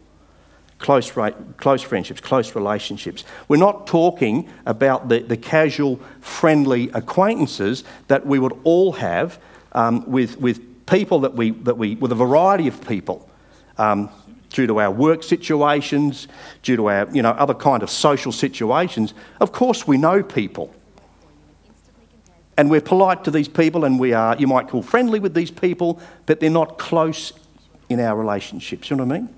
close, 0.80 1.12
close 1.58 1.82
friendships, 1.82 2.22
close 2.22 2.56
relationships. 2.56 3.26
We're 3.48 3.58
not 3.58 3.86
talking 3.86 4.50
about 4.66 5.10
the, 5.10 5.20
the 5.20 5.38
casual, 5.38 5.98
friendly 6.22 6.90
acquaintances 6.94 7.84
that 8.08 8.26
we 8.26 8.40
would 8.40 8.58
all 8.64 8.94
have 8.94 9.40
um, 9.74 10.10
with, 10.10 10.40
with 10.40 10.86
people 10.86 11.20
that 11.20 11.36
we, 11.36 11.52
that 11.52 11.78
we, 11.78 11.96
with 11.96 12.12
a 12.12 12.16
variety 12.16 12.68
of 12.68 12.86
people. 12.88 13.30
Um, 13.78 14.10
due 14.50 14.66
to 14.66 14.80
our 14.80 14.90
work 14.90 15.22
situations, 15.22 16.28
due 16.64 16.76
to 16.76 16.90
our 16.90 17.08
you 17.12 17.22
know, 17.22 17.30
other 17.32 17.54
kind 17.54 17.84
of 17.84 17.90
social 17.90 18.32
situations, 18.32 19.14
of 19.40 19.52
course 19.52 19.88
we 19.88 19.96
know 19.98 20.24
people. 20.24 20.74
And 22.58 22.70
we're 22.70 22.82
polite 22.82 23.24
to 23.26 23.32
these 23.32 23.48
people 23.48 23.86
and 23.86 24.00
we 24.00 24.12
are, 24.12 24.36
you 24.38 24.48
might 24.48 24.68
call 24.68 24.82
friendly 24.82 25.20
with 25.20 25.34
these 25.34 25.52
people, 25.52 26.02
but 26.26 26.40
they're 26.40 26.50
not 26.50 26.78
close 26.80 27.32
in 27.90 28.00
our 28.00 28.18
relationships. 28.18 28.90
You 28.90 28.98
know 28.98 29.06
what 29.06 29.16
I 29.16 29.20
mean? 29.20 29.36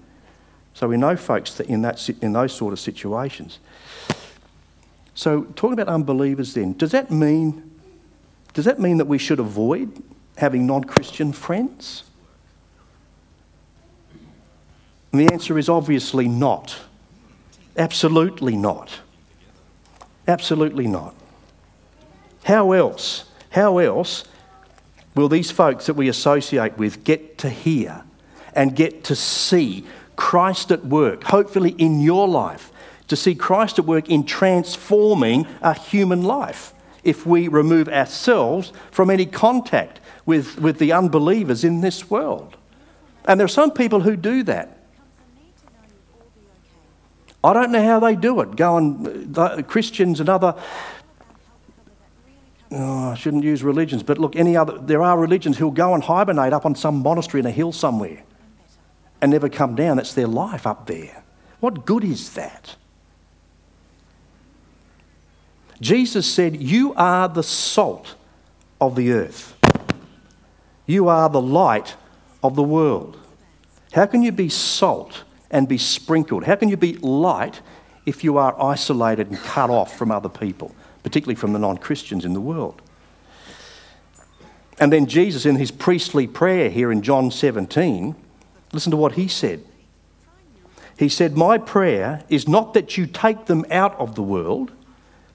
So 0.73 0.87
we 0.87 0.97
know 0.97 1.15
folks 1.15 1.53
that 1.55 1.67
in, 1.67 1.81
that, 1.81 2.09
in 2.21 2.33
those 2.33 2.53
sort 2.53 2.73
of 2.73 2.79
situations. 2.79 3.59
So 5.13 5.43
talking 5.55 5.73
about 5.73 5.87
unbelievers 5.87 6.53
then, 6.53 6.73
does 6.73 6.91
that 6.91 7.11
mean, 7.11 7.79
does 8.53 8.65
that 8.65 8.79
mean 8.79 8.97
that 8.97 9.05
we 9.05 9.17
should 9.17 9.39
avoid 9.39 10.01
having 10.37 10.65
non-Christian 10.65 11.33
friends? 11.33 12.03
And 15.11 15.21
the 15.21 15.31
answer 15.33 15.57
is 15.57 15.67
obviously 15.67 16.27
not. 16.27 16.77
Absolutely 17.77 18.55
not. 18.55 19.01
Absolutely 20.27 20.87
not. 20.87 21.13
How 22.43 22.71
else? 22.71 23.25
How 23.51 23.77
else 23.77 24.23
will 25.15 25.27
these 25.27 25.51
folks 25.51 25.85
that 25.87 25.95
we 25.95 26.07
associate 26.07 26.77
with 26.77 27.03
get 27.03 27.37
to 27.39 27.49
hear 27.49 28.03
and 28.53 28.75
get 28.75 29.03
to 29.05 29.15
see 29.15 29.85
Christ 30.21 30.71
at 30.71 30.85
work, 30.85 31.23
hopefully 31.23 31.71
in 31.79 31.99
your 31.99 32.27
life, 32.27 32.71
to 33.07 33.15
see 33.15 33.33
Christ 33.33 33.79
at 33.79 33.85
work 33.85 34.07
in 34.07 34.23
transforming 34.23 35.47
a 35.63 35.73
human 35.73 36.21
life 36.21 36.75
if 37.03 37.25
we 37.25 37.47
remove 37.47 37.89
ourselves 37.89 38.71
from 38.91 39.09
any 39.09 39.25
contact 39.25 39.99
with, 40.27 40.59
with 40.59 40.77
the 40.77 40.93
unbelievers 40.93 41.63
in 41.63 41.81
this 41.81 42.11
world. 42.11 42.55
And 43.25 43.39
there 43.39 43.45
are 43.45 43.57
some 43.61 43.71
people 43.71 44.01
who 44.01 44.15
do 44.15 44.43
that. 44.43 44.77
I 47.43 47.53
don't 47.53 47.71
know 47.71 47.83
how 47.83 47.99
they 47.99 48.15
do 48.15 48.41
it. 48.41 48.55
Go 48.55 48.77
and 48.77 49.35
uh, 49.35 49.63
Christians 49.63 50.19
and 50.19 50.29
other. 50.29 50.53
Oh, 52.71 53.09
I 53.09 53.15
shouldn't 53.15 53.43
use 53.43 53.63
religions, 53.63 54.03
but 54.03 54.19
look, 54.19 54.35
any 54.35 54.55
other. 54.55 54.77
There 54.77 55.01
are 55.01 55.17
religions 55.17 55.57
who'll 55.57 55.71
go 55.71 55.95
and 55.95 56.03
hibernate 56.03 56.53
up 56.53 56.67
on 56.67 56.75
some 56.75 57.01
monastery 57.01 57.39
in 57.39 57.47
a 57.47 57.51
hill 57.51 57.71
somewhere, 57.71 58.21
and 59.21 59.31
never 59.31 59.49
come 59.49 59.75
down. 59.75 59.97
That's 59.97 60.13
their 60.13 60.27
life 60.27 60.65
up 60.65 60.87
there. 60.87 61.23
What 61.59 61.85
good 61.85 62.03
is 62.03 62.33
that? 62.33 62.75
Jesus 65.79 66.31
said, 66.31 66.61
"You 66.61 66.93
are 66.95 67.27
the 67.27 67.43
salt 67.43 68.15
of 68.79 68.95
the 68.95 69.11
earth. 69.11 69.55
You 70.85 71.07
are 71.07 71.29
the 71.29 71.41
light 71.41 71.95
of 72.43 72.55
the 72.55 72.63
world. 72.63 73.17
How 73.93 74.05
can 74.05 74.23
you 74.23 74.31
be 74.31 74.49
salt?" 74.49 75.23
and 75.51 75.67
be 75.67 75.77
sprinkled? 75.77 76.45
How 76.45 76.55
can 76.55 76.69
you 76.69 76.77
be 76.77 76.93
light 76.95 77.61
if 78.05 78.23
you 78.23 78.37
are 78.37 78.59
isolated 78.59 79.29
and 79.29 79.37
cut 79.37 79.69
off 79.69 79.95
from 79.95 80.09
other 80.09 80.29
people, 80.29 80.73
particularly 81.03 81.35
from 81.35 81.53
the 81.53 81.59
non 81.59 81.77
Christians 81.77 82.25
in 82.25 82.33
the 82.33 82.41
world? 82.41 82.81
And 84.79 84.91
then 84.91 85.05
Jesus, 85.05 85.45
in 85.45 85.57
his 85.57 85.69
priestly 85.69 86.25
prayer 86.25 86.69
here 86.69 86.91
in 86.91 87.03
John 87.03 87.29
17, 87.29 88.15
listen 88.73 88.91
to 88.91 88.97
what 88.97 89.13
he 89.13 89.27
said. 89.27 89.63
He 90.97 91.09
said, 91.09 91.35
My 91.35 91.57
prayer 91.57 92.23
is 92.29 92.47
not 92.47 92.73
that 92.73 92.97
you 92.97 93.07
take 93.07 93.45
them 93.45 93.65
out 93.71 93.99
of 93.99 94.15
the 94.15 94.21
world, 94.21 94.71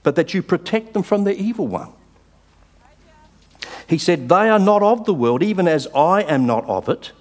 but 0.03 0.15
that 0.15 0.33
you 0.33 0.43
protect 0.43 0.93
them 0.95 1.03
from 1.03 1.25
the 1.25 1.37
evil 1.37 1.67
one. 1.67 1.93
He 3.89 3.99
said, 3.99 4.29
They 4.29 4.49
are 4.49 4.59
not 4.59 4.83
of 4.83 5.05
the 5.05 5.15
world, 5.15 5.43
even 5.43 5.67
as 5.67 5.87
I 5.95 6.23
am 6.23 6.47
not 6.47 6.65
of 6.67 6.89
it. 6.89 7.13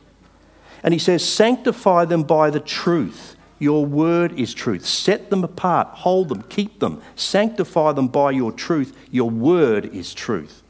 And 0.83 0.93
he 0.93 0.99
says, 0.99 1.27
Sanctify 1.27 2.05
them 2.05 2.23
by 2.23 2.49
the 2.49 2.59
truth. 2.59 3.35
Your 3.57 3.85
word 3.85 4.37
is 4.37 4.53
truth. 4.53 4.85
Set 4.85 5.29
them 5.29 5.43
apart, 5.43 5.87
hold 5.87 6.29
them, 6.29 6.43
keep 6.43 6.79
them, 6.79 7.01
sanctify 7.15 7.93
them 7.93 8.09
by 8.09 8.31
your 8.31 8.51
truth. 8.51 8.95
Your 9.11 9.29
word 9.29 9.85
is 9.93 10.13
truth. 10.13 10.61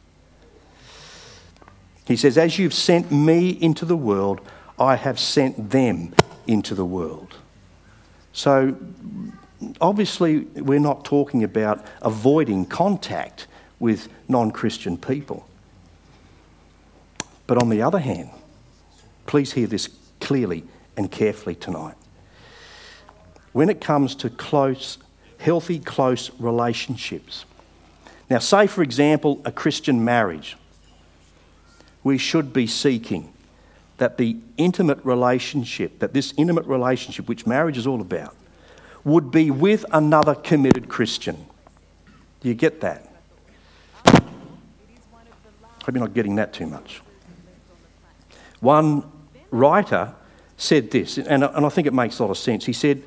He 2.06 2.16
says, 2.16 2.38
As 2.38 2.60
you've 2.60 2.74
sent 2.74 3.12
me 3.12 3.50
into 3.50 3.86
the 3.86 3.98
world, 3.98 4.40
I 4.80 4.96
have 4.96 5.20
sent 5.20 5.70
them 5.72 6.14
into 6.48 6.76
the 6.76 6.86
world. 6.86 7.36
So, 8.34 8.76
obviously, 9.80 10.40
we're 10.40 10.80
not 10.80 11.06
talking 11.06 11.44
about 11.44 11.86
avoiding 12.02 12.66
contact 12.66 13.48
with 13.80 14.10
non 14.28 14.52
Christian 14.52 14.98
people. 14.98 15.48
But 17.48 17.58
on 17.58 17.70
the 17.70 17.82
other 17.82 18.00
hand, 18.00 18.30
please 19.26 19.54
hear 19.54 19.68
this 19.68 19.90
clearly 20.20 20.64
and 20.98 21.12
carefully 21.12 21.56
tonight. 21.56 21.96
When 23.54 23.70
it 23.70 23.80
comes 23.80 24.16
to 24.16 24.30
close, 24.30 24.98
healthy, 25.38 25.80
close 25.80 26.32
relationships. 26.40 27.46
Now, 28.30 28.40
say, 28.40 28.68
for 28.68 28.82
example, 28.82 29.42
a 29.46 29.52
Christian 29.52 30.04
marriage. 30.04 30.58
We 32.04 32.18
should 32.18 32.52
be 32.54 32.68
seeking 32.68 33.32
that 33.98 34.18
the 34.18 34.38
intimate 34.58 35.04
relationship, 35.04 36.00
that 36.00 36.14
this 36.14 36.34
intimate 36.38 36.66
relationship, 36.66 37.28
which 37.28 37.48
marriage 37.48 37.78
is 37.78 37.88
all 37.88 38.02
about, 38.02 38.36
would 39.04 39.32
be 39.32 39.52
with 39.52 39.86
another 39.92 40.36
committed 40.36 40.90
Christian. 40.90 41.46
Do 42.42 42.50
you 42.50 42.56
get 42.56 42.82
that? 42.82 43.12
Hope 45.86 45.94
you're 45.94 46.04
not 46.04 46.14
getting 46.14 46.36
that 46.36 46.52
too 46.52 46.66
much. 46.66 47.02
One 48.60 49.04
writer 49.52 50.14
said 50.58 50.90
this, 50.90 51.18
and, 51.18 51.44
and 51.44 51.66
I 51.66 51.70
think 51.70 51.86
it 51.88 51.94
makes 51.94 52.18
a 52.18 52.24
lot 52.24 52.32
of 52.32 52.38
sense. 52.38 52.66
He 52.66 52.74
said, 52.74 53.04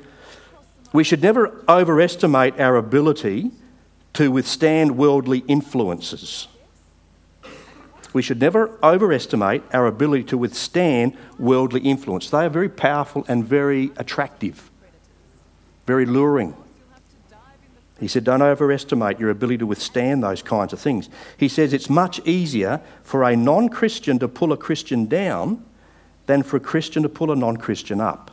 We 0.93 1.03
should 1.03 1.21
never 1.21 1.63
overestimate 1.67 2.59
our 2.59 2.77
ability 2.77 3.51
to 4.13 4.31
withstand 4.31 4.97
worldly 4.97 5.39
influences. 5.47 6.47
We 8.13 8.21
should 8.21 8.39
never 8.39 8.77
overestimate 8.83 9.63
our 9.71 9.85
ability 9.85 10.23
to 10.25 10.37
withstand 10.37 11.15
worldly 11.37 11.81
influence. 11.81 12.29
They 12.29 12.45
are 12.45 12.49
very 12.49 12.69
powerful 12.69 13.23
and 13.27 13.45
very 13.45 13.91
attractive, 13.97 14.71
very 15.85 16.05
luring. 16.05 16.55
He 17.99 18.07
said, 18.07 18.23
Don't 18.23 18.41
overestimate 18.41 19.19
your 19.19 19.29
ability 19.29 19.59
to 19.59 19.67
withstand 19.67 20.23
those 20.23 20.41
kinds 20.41 20.73
of 20.73 20.79
things. 20.79 21.09
He 21.37 21.47
says 21.47 21.73
it's 21.73 21.89
much 21.89 22.19
easier 22.25 22.81
for 23.03 23.23
a 23.23 23.35
non 23.35 23.69
Christian 23.69 24.17
to 24.19 24.27
pull 24.27 24.53
a 24.53 24.57
Christian 24.57 25.05
down 25.05 25.63
than 26.25 26.43
for 26.43 26.57
a 26.57 26.61
Christian 26.61 27.03
to 27.03 27.09
pull 27.09 27.31
a 27.31 27.35
non 27.35 27.57
Christian 27.57 27.99
up. 27.99 28.31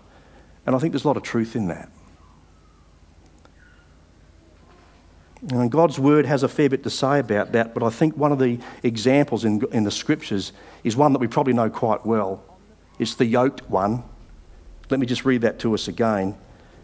And 0.64 0.74
I 0.74 0.78
think 0.78 0.92
there's 0.92 1.04
a 1.04 1.08
lot 1.08 1.16
of 1.16 1.22
truth 1.22 1.56
in 1.56 1.68
that. 1.68 1.90
And 5.50 5.70
God's 5.70 5.98
word 5.98 6.26
has 6.26 6.42
a 6.42 6.48
fair 6.48 6.68
bit 6.68 6.82
to 6.82 6.90
say 6.90 7.20
about 7.20 7.52
that, 7.52 7.72
but 7.72 7.82
I 7.82 7.90
think 7.90 8.16
one 8.16 8.32
of 8.32 8.38
the 8.38 8.58
examples 8.82 9.44
in, 9.44 9.62
in 9.72 9.84
the 9.84 9.90
scriptures 9.90 10.52
is 10.82 10.96
one 10.96 11.12
that 11.12 11.20
we 11.20 11.28
probably 11.28 11.52
know 11.52 11.70
quite 11.70 12.04
well. 12.04 12.42
It's 12.98 13.14
the 13.14 13.26
yoked 13.26 13.70
one. 13.70 14.02
Let 14.90 14.98
me 14.98 15.06
just 15.06 15.24
read 15.24 15.42
that 15.42 15.58
to 15.60 15.74
us 15.74 15.86
again 15.86 16.36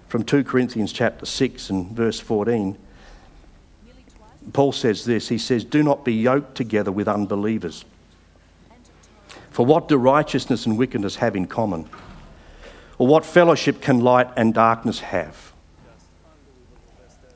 from 0.08 0.22
2 0.22 0.44
Corinthians 0.44 0.92
chapter 0.92 1.26
6 1.26 1.70
and 1.70 1.90
verse 1.90 2.20
14. 2.20 2.76
Paul 4.52 4.72
says 4.72 5.04
this 5.04 5.28
He 5.28 5.38
says, 5.38 5.64
Do 5.64 5.82
not 5.82 6.04
be 6.04 6.14
yoked 6.14 6.54
together 6.54 6.92
with 6.92 7.08
unbelievers. 7.08 7.84
For 9.50 9.66
what 9.66 9.88
do 9.88 9.96
righteousness 9.96 10.66
and 10.66 10.78
wickedness 10.78 11.16
have 11.16 11.36
in 11.36 11.46
common? 11.46 11.88
Or 12.98 13.06
what 13.06 13.24
fellowship 13.24 13.80
can 13.80 14.00
light 14.00 14.28
and 14.36 14.54
darkness 14.54 15.00
have? 15.00 15.51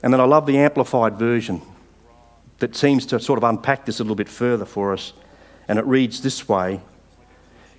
And 0.07 0.13
then 0.13 0.21
I 0.21 0.25
love 0.25 0.47
the 0.47 0.59
amplified 0.59 1.17
version 1.17 1.61
that 2.59 2.77
seems 2.77 3.07
to 3.07 3.19
sort 3.19 3.39
of 3.39 3.43
unpack 3.43 3.87
this 3.87 3.99
a 3.99 4.05
little 4.05 4.15
bit 4.15 4.29
further 4.29 4.65
for 4.65 4.93
us. 4.93 5.13
And 5.67 5.81
it 5.81 5.85
reads 5.85 6.23
this 6.23 6.49
way 6.49 6.81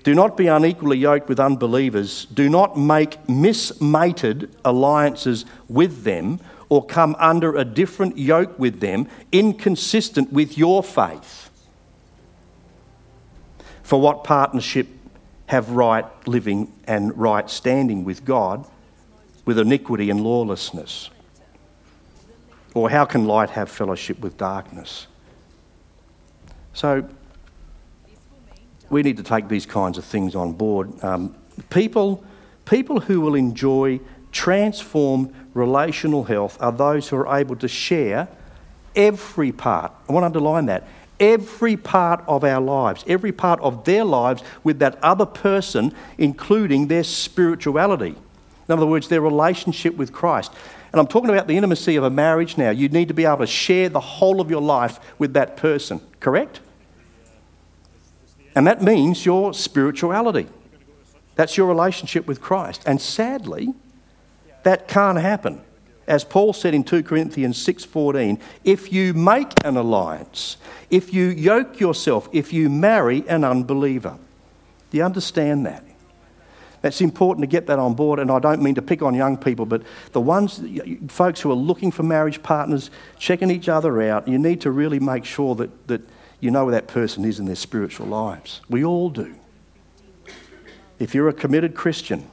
Do 0.03 0.13
not 0.13 0.35
be 0.35 0.47
unequally 0.47 0.97
yoked 0.97 1.29
with 1.29 1.39
unbelievers. 1.39 2.25
Do 2.25 2.49
not 2.49 2.77
make 2.77 3.29
mismated 3.29 4.53
alliances 4.65 5.45
with 5.69 6.03
them 6.03 6.41
or 6.67 6.85
come 6.85 7.15
under 7.17 7.55
a 7.55 7.63
different 7.63 8.17
yoke 8.17 8.59
with 8.59 8.81
them, 8.81 9.07
inconsistent 9.31 10.33
with 10.33 10.57
your 10.57 10.83
faith. 10.83 11.49
For 13.83 14.01
what 14.01 14.25
partnership 14.25 14.89
have 15.45 15.69
right 15.69 16.03
living 16.27 16.73
and 16.83 17.17
right 17.17 17.49
standing 17.49 18.03
with 18.03 18.25
God 18.25 18.67
with 19.45 19.57
iniquity 19.57 20.09
and 20.09 20.19
lawlessness? 20.19 21.09
Or 22.73 22.89
how 22.89 23.05
can 23.05 23.25
light 23.25 23.49
have 23.51 23.69
fellowship 23.69 24.19
with 24.19 24.37
darkness? 24.37 25.07
So, 26.73 27.07
we 28.89 29.01
need 29.01 29.17
to 29.17 29.23
take 29.23 29.47
these 29.47 29.65
kinds 29.65 29.97
of 29.97 30.05
things 30.05 30.35
on 30.35 30.53
board. 30.53 31.03
Um, 31.03 31.35
people, 31.69 32.23
people 32.65 32.99
who 32.99 33.21
will 33.21 33.35
enjoy 33.35 33.99
transformed 34.31 35.33
relational 35.53 36.23
health 36.23 36.57
are 36.61 36.71
those 36.71 37.09
who 37.09 37.17
are 37.17 37.37
able 37.37 37.55
to 37.57 37.67
share 37.67 38.27
every 38.95 39.51
part. 39.51 39.91
I 40.07 40.13
want 40.13 40.23
to 40.23 40.27
underline 40.27 40.67
that 40.67 40.87
every 41.19 41.75
part 41.75 42.23
of 42.27 42.43
our 42.43 42.61
lives, 42.61 43.03
every 43.07 43.31
part 43.31 43.59
of 43.61 43.83
their 43.85 44.03
lives 44.03 44.43
with 44.63 44.79
that 44.79 44.99
other 45.03 45.25
person, 45.25 45.93
including 46.17 46.87
their 46.87 47.03
spirituality. 47.03 48.15
In 48.67 48.73
other 48.73 48.85
words, 48.85 49.07
their 49.07 49.21
relationship 49.21 49.95
with 49.95 50.11
Christ. 50.11 50.53
And 50.91 50.99
I'm 50.99 51.07
talking 51.07 51.29
about 51.29 51.47
the 51.47 51.55
intimacy 51.55 51.95
of 51.95 52.03
a 52.03 52.09
marriage 52.09 52.57
now. 52.57 52.69
You 52.69 52.89
need 52.89 53.07
to 53.09 53.13
be 53.13 53.25
able 53.25 53.39
to 53.39 53.47
share 53.47 53.89
the 53.89 53.99
whole 53.99 54.39
of 54.41 54.49
your 54.49 54.61
life 54.61 54.99
with 55.19 55.33
that 55.33 55.57
person, 55.57 56.01
correct? 56.19 56.59
And 58.55 58.65
that 58.67 58.81
means 58.81 59.25
your 59.25 59.53
spirituality. 59.53 60.47
That's 61.35 61.57
your 61.57 61.67
relationship 61.67 62.25
with 62.25 62.41
Christ. 62.41 62.81
And 62.85 63.01
sadly, 63.01 63.73
that 64.63 64.87
can't 64.87 65.19
happen 65.19 65.61
as 66.07 66.23
Paul 66.23 66.53
said 66.53 66.73
in 66.73 66.83
2 66.83 67.03
Corinthians 67.03 67.57
6:14, 67.57 68.39
if 68.63 68.93
you 68.93 69.13
make 69.13 69.51
an 69.65 69.75
alliance, 69.75 70.57
if 70.89 71.13
you 71.13 71.25
yoke 71.25 71.79
yourself, 71.79 72.29
if 72.31 72.53
you 72.53 72.69
marry 72.69 73.27
an 73.27 73.43
unbeliever. 73.43 74.17
Do 74.89 74.97
you 74.97 75.03
understand 75.03 75.65
that? 75.65 75.83
That's 76.81 77.01
important 77.01 77.43
to 77.43 77.47
get 77.47 77.67
that 77.67 77.79
on 77.79 77.95
board, 77.95 78.19
and 78.19 78.29
I 78.31 78.39
don't 78.39 78.61
mean 78.61 78.75
to 78.75 78.81
pick 78.81 79.01
on 79.01 79.15
young 79.15 79.37
people, 79.37 79.65
but 79.65 79.81
the 80.11 80.21
ones, 80.21 80.61
folks 81.07 81.41
who 81.41 81.51
are 81.51 81.55
looking 81.55 81.91
for 81.91 82.03
marriage 82.03 82.43
partners, 82.43 82.91
checking 83.17 83.49
each 83.49 83.67
other 83.67 84.01
out, 84.03 84.27
you 84.27 84.37
need 84.37 84.61
to 84.61 84.71
really 84.71 84.99
make 84.99 85.25
sure 85.25 85.55
that, 85.55 85.87
that 85.87 86.01
you 86.39 86.51
know 86.51 86.65
where 86.65 86.73
that 86.73 86.87
person 86.87 87.25
is 87.25 87.39
in 87.39 87.45
their 87.45 87.55
spiritual 87.55 88.07
lives. 88.07 88.61
We 88.69 88.83
all 88.83 89.09
do. 89.09 89.35
If 90.99 91.15
you're 91.15 91.29
a 91.29 91.33
committed 91.33 91.75
Christian, 91.75 92.29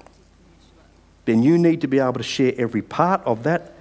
then 1.25 1.43
you 1.43 1.57
need 1.59 1.81
to 1.81 1.89
be 1.89 1.99
able 1.99 2.15
to 2.15 2.23
share 2.23 2.53
every 2.59 2.83
part 2.83 3.23
of 3.25 3.45
that, 3.45 3.75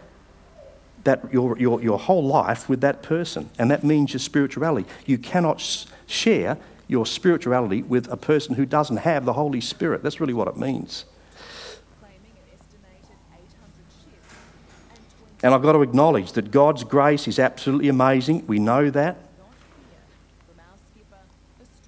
that 1.03 1.33
your, 1.33 1.57
your, 1.57 1.81
your 1.81 1.99
whole 1.99 2.23
life 2.23 2.69
with 2.69 2.81
that 2.81 3.03
person. 3.03 3.49
And 3.59 3.69
that 3.69 3.83
means 3.83 4.13
your 4.13 4.19
spirituality. 4.19 4.87
You 5.05 5.17
cannot 5.17 5.61
share 6.07 6.57
your 6.87 7.05
spirituality 7.05 7.81
with 7.81 8.11
a 8.11 8.17
person 8.17 8.55
who 8.55 8.65
doesn't 8.65 8.97
have 8.97 9.25
the 9.25 9.33
Holy 9.33 9.61
Spirit. 9.61 10.03
That's 10.03 10.19
really 10.19 10.33
what 10.33 10.47
it 10.47 10.57
means. 10.57 11.05
And 15.43 15.53
I've 15.53 15.61
got 15.61 15.73
to 15.73 15.81
acknowledge 15.81 16.31
that 16.33 16.51
God's 16.51 16.85
grace 16.85 17.27
is 17.27 17.37
absolutely 17.37 17.89
amazing. 17.89 18.47
We 18.47 18.59
know 18.59 18.89
that. 18.89 19.17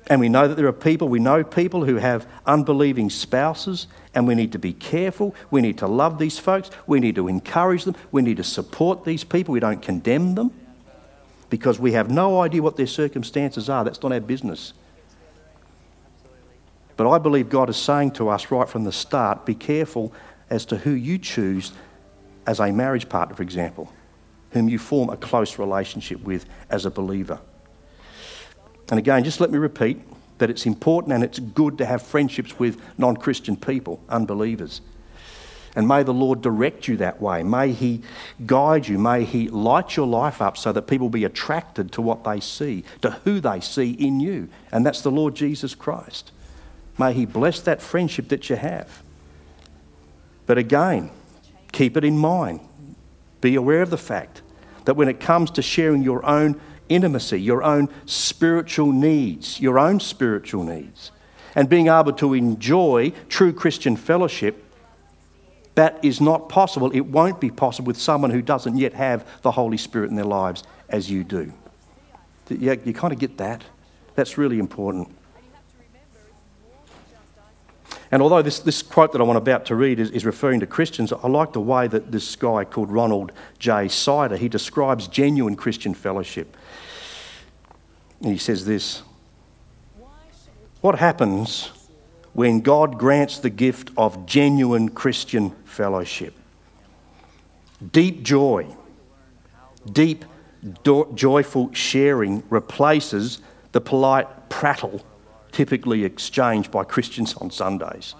And 0.08 0.20
we 0.20 0.30
know 0.30 0.48
that 0.48 0.56
there 0.56 0.68
are 0.68 0.74
people, 0.74 1.08
we 1.08 1.20
know 1.20 1.44
people 1.44 1.86
who 1.86 1.96
have 1.96 2.28
unbelieving 2.46 3.10
spouses, 3.10 3.88
and 4.14 4.28
we 4.28 4.36
need 4.36 4.52
to 4.52 4.60
be 4.60 4.74
careful. 4.74 5.34
We 5.50 5.62
need 5.62 5.80
to 5.80 5.88
love 5.88 6.20
these 6.20 6.38
folks. 6.38 6.70
We 6.86 7.00
need 7.00 7.16
to 7.16 7.28
encourage 7.28 7.86
them. 7.86 7.96
We 8.12 8.22
need 8.22 8.38
to 8.38 8.44
support 8.44 9.04
these 9.04 9.24
people. 9.24 9.54
We 9.54 9.60
don't 9.60 9.82
condemn 9.82 10.36
them 10.36 10.52
because 11.50 11.80
we 11.80 11.94
have 11.94 12.12
no 12.12 12.42
idea 12.42 12.62
what 12.62 12.76
their 12.76 12.88
circumstances 12.88 13.70
are. 13.70 13.84
That's 13.84 14.04
not 14.04 14.12
our 14.12 14.20
business. 14.20 14.74
But 16.98 17.10
I 17.10 17.18
believe 17.18 17.50
God 17.50 17.70
is 17.70 17.78
saying 17.78 18.12
to 18.12 18.30
us 18.30 18.52
right 18.52 18.70
from 18.70 18.84
the 18.84 18.92
start 18.92 19.46
be 19.46 19.56
careful 19.56 20.14
as 20.50 20.66
to 20.66 20.78
who 20.78 20.92
you 20.92 21.18
choose 21.18 21.74
as 22.48 22.60
a 22.60 22.72
marriage 22.72 23.10
partner, 23.10 23.36
for 23.36 23.44
example, 23.44 23.92
whom 24.52 24.70
you 24.70 24.80
form 24.80 25.10
a 25.10 25.18
close 25.18 25.58
relationship 25.58 26.22
with 26.22 26.46
as 26.70 26.86
a 26.86 26.92
believer. 26.92 27.40
And 28.90 29.00
again, 29.00 29.24
just 29.24 29.42
let 29.42 29.52
me 29.52 29.58
repeat 29.58 30.00
that 30.38 30.50
it's 30.50 30.66
important 30.66 31.14
and 31.14 31.24
it's 31.24 31.40
good 31.40 31.78
to 31.80 31.86
have 31.86 32.02
friendships 32.02 32.58
with 32.60 32.80
non 32.98 33.18
Christian 33.18 33.56
people, 33.56 34.02
unbelievers. 34.10 34.82
And 35.76 35.90
may 35.90 36.04
the 36.04 36.14
Lord 36.14 36.42
direct 36.42 36.88
you 36.88 36.96
that 36.98 37.22
way. 37.22 37.44
May 37.44 37.74
He 37.74 38.02
guide 38.46 38.88
you. 38.88 38.98
May 38.98 39.26
He 39.26 39.50
light 39.50 39.98
your 39.98 40.08
life 40.08 40.42
up 40.42 40.56
so 40.56 40.72
that 40.72 40.84
people 40.84 41.10
be 41.10 41.26
attracted 41.26 41.92
to 41.94 42.02
what 42.02 42.24
they 42.24 42.40
see, 42.40 42.86
to 43.02 43.12
who 43.26 43.42
they 43.42 43.60
see 43.60 43.92
in 43.92 44.22
you. 44.22 44.48
And 44.72 44.86
that's 44.86 45.02
the 45.02 45.12
Lord 45.12 45.36
Jesus 45.36 45.76
Christ. 45.76 46.32
May 46.98 47.14
He 47.14 47.26
bless 47.26 47.60
that 47.62 47.82
friendship 47.82 48.30
that 48.30 48.50
you 48.50 48.56
have. 48.56 49.04
But 50.46 50.58
again, 50.58 51.12
keep 51.72 51.98
it 51.98 52.04
in 52.04 52.18
mind. 52.18 52.62
Be 53.42 53.56
aware 53.56 53.82
of 53.82 53.90
the 53.90 53.98
fact 53.98 54.42
that 54.86 54.96
when 54.96 55.08
it 55.08 55.20
comes 55.20 55.52
to 55.52 55.62
sharing 55.62 56.04
your 56.04 56.26
own 56.26 56.60
intimacy, 56.90 57.42
your 57.42 57.64
own 57.64 57.90
spiritual 58.06 58.92
needs, 58.92 59.60
your 59.60 59.80
own 59.80 60.00
spiritual 60.00 60.64
needs, 60.64 61.12
and 61.56 61.70
being 61.70 61.88
able 61.88 62.14
to 62.14 62.34
enjoy 62.34 63.12
true 63.30 63.54
Christian 63.54 63.96
fellowship, 63.96 64.62
that 65.76 66.04
is 66.04 66.22
not 66.22 66.50
possible. 66.50 66.92
It 66.92 67.02
won't 67.02 67.42
be 67.42 67.50
possible 67.50 67.88
with 67.88 68.00
someone 68.00 68.32
who 68.32 68.42
doesn't 68.42 68.78
yet 68.78 68.94
have 68.94 69.28
the 69.42 69.52
Holy 69.52 69.78
Spirit 69.78 70.10
in 70.10 70.16
their 70.16 70.26
lives 70.26 70.64
as 70.90 71.10
you 71.10 71.24
do. 71.24 71.52
Yeah, 72.50 72.76
you 72.84 72.94
kind 72.94 73.12
of 73.14 73.20
get 73.20 73.38
that. 73.38 73.64
That's 74.16 74.38
really 74.38 74.60
important. 74.60 75.15
And 78.16 78.22
although 78.22 78.42
this, 78.42 78.60
this 78.60 78.82
quote 78.82 79.12
that 79.12 79.20
I'm 79.20 79.28
about 79.28 79.66
to 79.66 79.76
read 79.76 80.00
is, 80.00 80.10
is 80.12 80.26
referring 80.26 80.62
to 80.62 80.66
Christians, 80.66 81.12
I 81.12 81.28
like 81.28 81.52
the 81.52 81.60
way 81.60 81.90
that 81.90 82.14
this 82.14 82.34
guy 82.38 82.64
called 82.64 82.90
Ronald 82.90 83.34
J. 83.60 83.90
Sider, 83.90 84.38
he 84.38 84.48
describes 84.48 85.10
genuine 85.10 85.58
Christian 85.58 85.94
fellowship. 85.94 86.56
And 88.22 88.32
he 88.32 88.38
says 88.38 88.64
this 88.66 89.02
What 90.80 90.98
happens 90.98 91.72
when 92.32 92.62
God 92.62 92.98
grants 92.98 93.40
the 93.40 93.50
gift 93.50 93.92
of 93.98 94.26
genuine 94.26 94.88
Christian 94.88 95.50
fellowship? 95.66 96.36
Deep 97.92 98.24
joy, 98.24 98.66
deep 99.92 100.24
do- 100.86 101.12
joyful 101.14 101.70
sharing 101.74 102.44
replaces 102.50 103.40
the 103.74 103.82
polite 103.82 104.48
prattle 104.48 105.04
typically 105.56 106.04
exchanged 106.04 106.70
by 106.70 106.84
Christians 106.84 107.34
on 107.36 107.50
Sundays. 107.50 108.14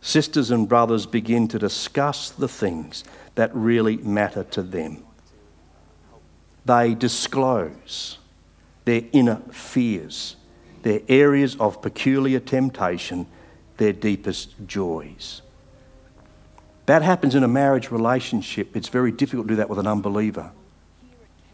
Sisters 0.00 0.50
and 0.50 0.68
brothers 0.68 1.06
begin 1.06 1.46
to 1.46 1.60
discuss 1.60 2.30
the 2.30 2.48
things 2.48 3.04
that 3.36 3.54
really 3.54 3.96
matter 3.98 4.42
to 4.44 4.62
them. 4.62 5.04
They 6.64 6.94
disclose 6.94 8.18
their 8.84 9.02
inner 9.12 9.36
fears, 9.52 10.34
their 10.82 11.02
areas 11.08 11.54
of 11.60 11.80
peculiar 11.80 12.40
temptation, 12.40 13.28
their 13.76 13.92
deepest 13.92 14.54
joys. 14.66 15.40
That 16.86 17.02
happens 17.02 17.36
in 17.36 17.44
a 17.44 17.48
marriage 17.48 17.92
relationship. 17.92 18.76
It's 18.76 18.88
very 18.88 19.12
difficult 19.12 19.46
to 19.46 19.52
do 19.52 19.56
that 19.58 19.70
with 19.70 19.78
an 19.78 19.86
unbeliever. 19.86 20.50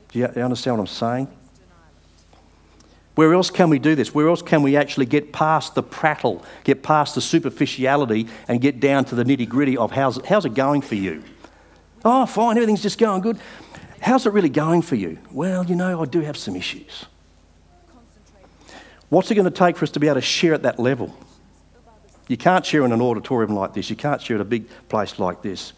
Do 0.09 0.19
you 0.21 0.25
understand 0.25 0.79
what 0.79 0.85
I'm 0.85 0.87
saying? 0.87 1.29
Where 3.17 3.33
else 3.33 3.51
can 3.51 3.71
we 3.71 3.79
do 3.79 3.95
this? 3.95 4.15
Where 4.15 4.29
else 4.29 4.43
can 4.43 4.63
we 4.63 4.77
actually 4.77 5.07
get 5.07 5.33
past 5.33 5.75
the 5.75 5.83
prattle, 5.83 6.45
get 6.65 6.83
past 6.83 7.15
the 7.15 7.23
superficiality, 7.23 8.29
and 8.47 8.61
get 8.61 8.79
down 8.79 9.07
to 9.07 9.15
the 9.15 9.25
nitty 9.25 9.49
gritty 9.49 9.77
of 9.77 9.91
how's, 9.91 10.25
how's 10.27 10.45
it 10.45 10.53
going 10.53 10.83
for 10.83 10.97
you? 10.97 11.25
Oh, 12.05 12.27
fine, 12.27 12.57
everything's 12.59 12.83
just 12.83 12.99
going 12.99 13.23
good. 13.23 13.39
How's 14.01 14.27
it 14.27 14.35
really 14.35 14.51
going 14.51 14.83
for 14.83 14.97
you? 14.97 15.19
Well, 15.33 15.65
you 15.65 15.75
know, 15.75 16.03
I 16.03 16.05
do 16.05 16.21
have 16.21 16.37
some 16.37 16.57
issues. 16.57 17.07
What's 19.09 19.31
it 19.31 19.35
going 19.35 19.47
to 19.47 19.51
take 19.51 19.79
for 19.79 19.85
us 19.85 19.91
to 19.93 20.01
be 20.01 20.09
able 20.09 20.17
to 20.17 20.21
share 20.21 20.53
at 20.53 20.63
that 20.65 20.79
level? 20.79 21.17
You 22.29 22.37
can't 22.37 22.67
share 22.67 22.85
in 22.85 22.93
an 22.93 23.01
auditorium 23.01 23.55
like 23.55 23.73
this, 23.73 23.89
you 23.89 23.97
can't 23.97 24.21
share 24.21 24.37
at 24.37 24.43
a 24.43 24.45
big 24.45 24.69
place 24.91 25.19
like 25.19 25.41
this. 25.41 25.73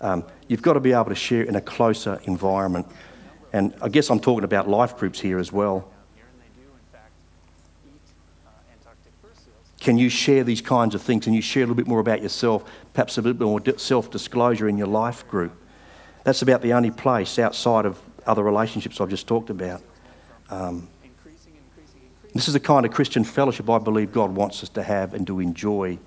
Um, 0.00 0.24
you've 0.46 0.62
got 0.62 0.74
to 0.74 0.80
be 0.80 0.92
able 0.92 1.06
to 1.06 1.16
share 1.16 1.42
in 1.42 1.56
a 1.56 1.60
closer 1.60 2.20
environment. 2.24 2.86
And 3.52 3.74
I 3.82 3.88
guess 3.88 4.10
I'm 4.10 4.20
talking 4.20 4.44
about 4.44 4.68
life 4.68 4.96
groups 4.96 5.18
here 5.18 5.40
as 5.40 5.50
well. 5.50 5.90
Can 9.84 9.98
you 9.98 10.08
share 10.08 10.44
these 10.44 10.62
kinds 10.62 10.94
of 10.94 11.02
things? 11.02 11.24
Can 11.24 11.34
you 11.34 11.42
share 11.42 11.62
a 11.62 11.66
little 11.66 11.74
bit 11.74 11.86
more 11.86 12.00
about 12.00 12.22
yourself, 12.22 12.64
perhaps 12.94 13.18
a 13.18 13.20
little 13.20 13.34
bit 13.34 13.44
more 13.44 13.78
self 13.78 14.10
disclosure 14.10 14.66
in 14.66 14.78
your 14.78 14.86
life 14.86 15.28
group? 15.28 15.52
That's 16.24 16.40
about 16.40 16.62
the 16.62 16.72
only 16.72 16.90
place 16.90 17.38
outside 17.38 17.84
of 17.84 18.00
other 18.26 18.42
relationships 18.42 18.98
I've 18.98 19.10
just 19.10 19.26
talked 19.26 19.50
about. 19.50 19.82
Um, 20.48 20.88
this 22.32 22.48
is 22.48 22.54
the 22.54 22.60
kind 22.60 22.86
of 22.86 22.92
Christian 22.92 23.24
fellowship 23.24 23.68
I 23.68 23.76
believe 23.76 24.10
God 24.10 24.34
wants 24.34 24.62
us 24.62 24.70
to 24.70 24.82
have 24.82 25.12
and 25.12 25.26
to 25.26 25.38
enjoy. 25.38 25.98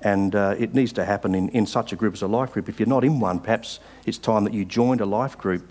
And 0.00 0.34
uh, 0.34 0.54
it 0.58 0.74
needs 0.74 0.94
to 0.94 1.04
happen 1.04 1.34
in, 1.34 1.50
in 1.50 1.66
such 1.66 1.92
a 1.92 1.96
group 1.96 2.14
as 2.14 2.22
a 2.22 2.26
life 2.26 2.52
group. 2.52 2.70
If 2.70 2.80
you're 2.80 2.88
not 2.88 3.04
in 3.04 3.20
one, 3.20 3.38
perhaps 3.38 3.80
it's 4.06 4.16
time 4.16 4.44
that 4.44 4.54
you 4.54 4.64
joined 4.64 5.02
a 5.02 5.06
life 5.06 5.36
group 5.36 5.68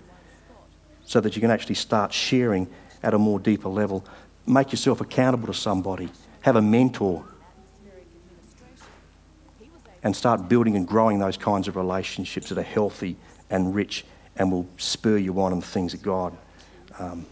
so 1.04 1.20
that 1.20 1.34
you 1.34 1.40
can 1.40 1.50
actually 1.50 1.74
start 1.74 2.12
sharing 2.12 2.70
at 3.02 3.12
a 3.12 3.18
more 3.18 3.40
deeper 3.40 3.68
level. 3.68 4.04
Make 4.46 4.70
yourself 4.70 5.00
accountable 5.00 5.48
to 5.48 5.54
somebody 5.54 6.10
have 6.44 6.56
a 6.56 6.62
mentor, 6.62 7.24
and 10.02 10.14
start 10.14 10.46
building 10.46 10.76
and 10.76 10.86
growing 10.86 11.18
those 11.18 11.38
kinds 11.38 11.68
of 11.68 11.76
relationships 11.76 12.50
that 12.50 12.58
are 12.58 12.62
healthy 12.62 13.16
and 13.48 13.74
rich 13.74 14.04
and 14.36 14.52
will 14.52 14.68
spur 14.76 15.16
you 15.16 15.40
on 15.40 15.54
in 15.54 15.60
the 15.60 15.66
things 15.66 15.94
of 15.94 16.02
God. 16.02 16.36
Um, 16.98 17.24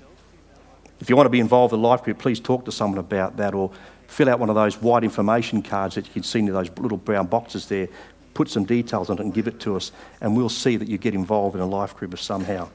if 0.99 1.11
you 1.11 1.17
want 1.17 1.27
to 1.27 1.31
be 1.31 1.41
involved 1.41 1.75
in 1.75 1.83
life 1.83 2.03
group, 2.03 2.17
please 2.17 2.41
talk 2.41 2.65
to 2.65 2.73
someone 2.73 2.99
about 2.99 3.37
that 3.37 3.53
or 3.53 3.71
fill 4.07 4.31
out 4.31 4.41
one 4.41 4.49
of 4.49 4.55
those 4.55 4.81
white 4.81 5.05
information 5.05 5.61
cards 5.61 5.97
that 5.97 6.07
you 6.07 6.13
can 6.15 6.23
see 6.23 6.39
in 6.39 6.47
those 6.47 6.71
little 6.79 6.97
brown 6.97 7.27
boxes 7.27 7.67
there. 7.67 7.89
Put 8.33 8.49
some 8.49 8.65
details 8.65 9.11
on 9.11 9.19
it 9.19 9.25
and 9.25 9.35
give 9.35 9.47
it 9.47 9.61
to 9.61 9.77
us, 9.77 9.93
and 10.23 10.35
we'll 10.35 10.49
see 10.49 10.79
that 10.79 10.89
you 10.89 10.97
get 10.97 11.13
involved 11.13 11.55
in 11.55 11.61
a 11.61 11.67
life 11.67 11.95
group 11.95 12.19
somehow. 12.19 12.71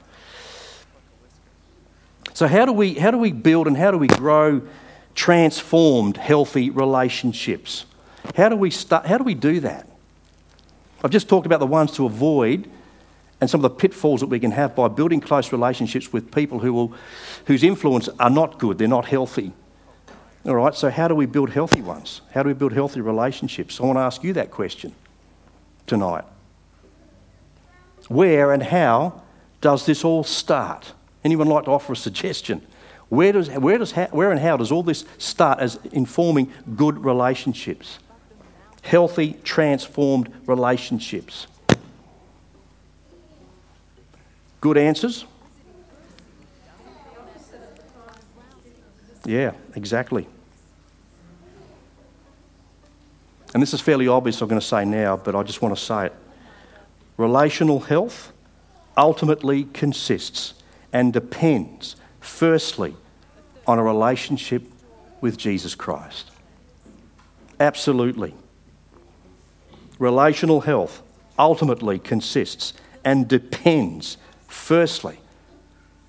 So, 2.36 2.46
how 2.46 2.66
do 2.66 2.74
we, 2.74 2.94
how 2.94 3.10
do 3.10 3.18
we 3.18 3.32
build 3.32 3.66
and 3.66 3.76
how 3.76 3.90
do 3.90 3.98
we 3.98 4.08
grow 4.08 4.62
transformed, 5.18 6.16
healthy 6.16 6.70
relationships. 6.70 7.86
How 8.36 8.50
do 8.50 8.56
we 8.56 8.70
start, 8.70 9.08
how 9.08 9.18
do 9.18 9.24
we 9.24 9.34
do 9.34 9.60
that? 9.62 9.90
I've 11.04 11.10
just 11.10 11.28
talked 11.28 11.48
about 11.48 11.60
the 11.60 11.66
ones 11.66 11.92
to 11.94 12.06
avoid 12.06 12.70
and 13.42 13.50
some 13.50 13.60
of 13.60 13.64
the 13.64 13.76
pitfalls 13.76 14.22
that 14.22 14.28
we 14.28 14.40
can 14.40 14.52
have 14.52 14.76
by 14.76 14.88
building 14.88 15.20
close 15.20 15.52
relationships 15.52 16.14
with 16.14 16.32
people 16.32 16.60
who 16.60 16.72
will, 16.72 16.94
whose 17.46 17.64
influence 17.64 18.08
are 18.20 18.30
not 18.30 18.60
good, 18.60 18.78
they're 18.78 18.88
not 18.88 19.08
healthy. 19.08 19.52
All 20.46 20.56
right, 20.56 20.76
so 20.76 20.92
how 20.92 21.08
do 21.08 21.16
we 21.16 21.26
build 21.26 21.50
healthy 21.50 21.82
ones? 21.82 22.22
How 22.32 22.44
do 22.44 22.48
we 22.48 22.54
build 22.54 22.74
healthy 22.74 23.02
relationships? 23.02 23.82
I 23.82 23.86
want 23.86 23.98
to 23.98 24.02
ask 24.02 24.24
you 24.24 24.34
that 24.34 24.52
question 24.52 24.94
tonight. 25.88 26.26
Where 28.08 28.54
and 28.54 28.62
how 28.62 29.24
does 29.62 29.88
this 29.88 30.06
all 30.06 30.24
start? 30.24 30.94
Anyone 31.24 31.48
like 31.48 31.66
to 31.66 31.72
offer 31.72 31.94
a 31.94 31.98
suggestion? 31.98 32.66
Where, 33.10 33.32
does, 33.32 33.50
where, 33.50 33.78
does, 33.78 33.94
where 33.94 34.32
and 34.32 34.40
how 34.40 34.58
does 34.58 34.72
all 34.72 34.84
this 34.84 35.06
start 35.18 35.60
as 35.60 35.80
informing 35.92 36.52
good 36.76 37.04
relationships? 37.04 38.00
Healthy, 38.82 39.38
transformed 39.44 40.34
relationships. 40.46 41.48
Good 44.60 44.78
answers? 44.78 45.26
Yeah, 49.26 49.52
exactly. 49.76 50.28
And 53.54 53.62
this 53.62 53.74
is 53.74 53.82
fairly 53.82 54.08
obvious, 54.08 54.42
I'm 54.42 54.48
going 54.48 54.60
to 54.60 54.66
say 54.66 54.84
now, 54.86 55.18
but 55.18 55.36
I 55.36 55.44
just 55.44 55.62
want 55.62 55.76
to 55.76 55.82
say 55.82 56.08
it. 56.08 56.14
Relational 57.18 57.80
health 57.80 58.32
ultimately 58.96 59.64
consists 59.66 60.54
and 60.94 61.14
depends 61.14 61.96
firstly, 62.20 62.96
on 63.66 63.80
a 63.80 63.84
relationship 63.84 64.64
with 65.22 65.38
Jesus 65.38 65.76
Christ. 65.76 66.32
Absolutely. 67.60 68.34
Relational 70.00 70.62
health 70.62 71.02
ultimately 71.38 72.00
consists 72.00 72.74
and 73.04 73.28
depends, 73.28 74.18
firstly, 74.48 75.20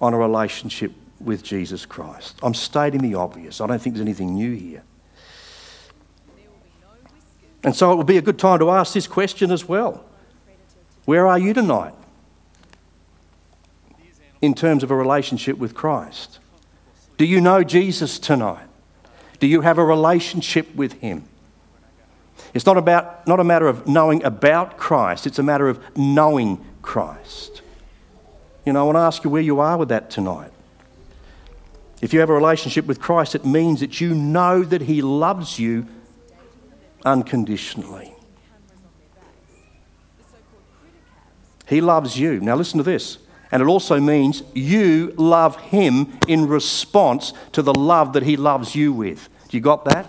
on 0.00 0.14
a 0.14 0.18
relationship 0.18 0.92
with 1.20 1.42
Jesus 1.42 1.84
Christ. 1.86 2.38
I'm 2.42 2.54
stating 2.54 3.00
the 3.00 3.14
obvious. 3.14 3.60
I 3.60 3.66
don't 3.66 3.80
think 3.80 3.94
there's 3.96 4.04
anything 4.04 4.34
new 4.34 4.54
here. 4.54 4.82
And 7.64 7.74
so 7.74 7.92
it 7.92 7.96
would 7.96 8.06
be 8.06 8.18
a 8.18 8.22
good 8.22 8.38
time 8.38 8.60
to 8.60 8.70
ask 8.70 8.94
this 8.94 9.06
question 9.06 9.50
as 9.50 9.68
well 9.68 10.04
Where 11.06 11.26
are 11.26 11.38
you 11.38 11.52
tonight 11.52 11.94
in 14.40 14.54
terms 14.54 14.82
of 14.82 14.90
a 14.90 14.96
relationship 14.96 15.58
with 15.58 15.74
Christ? 15.74 16.38
Do 17.16 17.24
you 17.24 17.40
know 17.40 17.64
Jesus 17.64 18.18
tonight? 18.18 18.66
Do 19.40 19.46
you 19.46 19.62
have 19.62 19.78
a 19.78 19.84
relationship 19.84 20.74
with 20.74 20.94
Him? 20.94 21.24
It's 22.54 22.66
not, 22.66 22.76
about, 22.76 23.26
not 23.26 23.40
a 23.40 23.44
matter 23.44 23.68
of 23.68 23.86
knowing 23.86 24.22
about 24.24 24.78
Christ, 24.78 25.26
it's 25.26 25.38
a 25.38 25.42
matter 25.42 25.68
of 25.68 25.80
knowing 25.96 26.64
Christ. 26.82 27.62
You 28.64 28.72
know, 28.72 28.80
I 28.80 28.84
want 28.84 28.96
to 28.96 29.00
ask 29.00 29.24
you 29.24 29.30
where 29.30 29.42
you 29.42 29.60
are 29.60 29.76
with 29.76 29.88
that 29.88 30.10
tonight. 30.10 30.52
If 32.00 32.12
you 32.12 32.20
have 32.20 32.30
a 32.30 32.34
relationship 32.34 32.86
with 32.86 33.00
Christ, 33.00 33.34
it 33.34 33.44
means 33.44 33.80
that 33.80 34.00
you 34.00 34.14
know 34.14 34.62
that 34.62 34.82
He 34.82 35.02
loves 35.02 35.58
you 35.58 35.86
unconditionally. 37.04 38.14
He 41.66 41.80
loves 41.80 42.18
you. 42.18 42.40
Now, 42.40 42.54
listen 42.56 42.78
to 42.78 42.84
this. 42.84 43.18
And 43.50 43.62
it 43.62 43.66
also 43.66 43.98
means 44.00 44.42
you 44.54 45.14
love 45.16 45.56
Him 45.60 46.18
in 46.26 46.46
response 46.46 47.32
to 47.52 47.62
the 47.62 47.74
love 47.74 48.12
that 48.12 48.22
He 48.22 48.36
loves 48.36 48.74
you 48.74 48.92
with. 48.92 49.28
Do 49.48 49.56
you 49.56 49.62
got 49.62 49.84
that? 49.86 50.06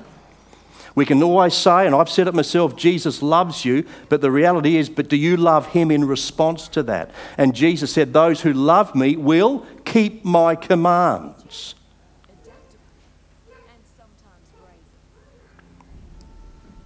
We 0.96 1.06
can 1.06 1.24
always 1.24 1.54
say, 1.54 1.86
and 1.86 1.96
I've 1.96 2.10
said 2.10 2.28
it 2.28 2.34
myself, 2.34 2.76
Jesus 2.76 3.22
loves 3.22 3.64
you, 3.64 3.86
but 4.10 4.20
the 4.20 4.32
reality 4.32 4.76
is, 4.76 4.90
but 4.90 5.08
do 5.08 5.16
you 5.16 5.38
love 5.38 5.68
him 5.68 5.92
in 5.92 6.06
response 6.06 6.68
to 6.70 6.84
that? 6.84 7.12
And 7.38 7.56
Jesus 7.56 7.94
said, 7.94 8.12
Those 8.12 8.42
who 8.42 8.52
love 8.52 8.96
me 8.96 9.16
will 9.16 9.66
keep 9.86 10.26
my 10.26 10.56
commands. 10.56 11.76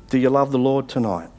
Do 0.10 0.20
you 0.20 0.30
love 0.30 0.52
the 0.52 0.60
Lord 0.60 0.88
tonight? 0.88 1.30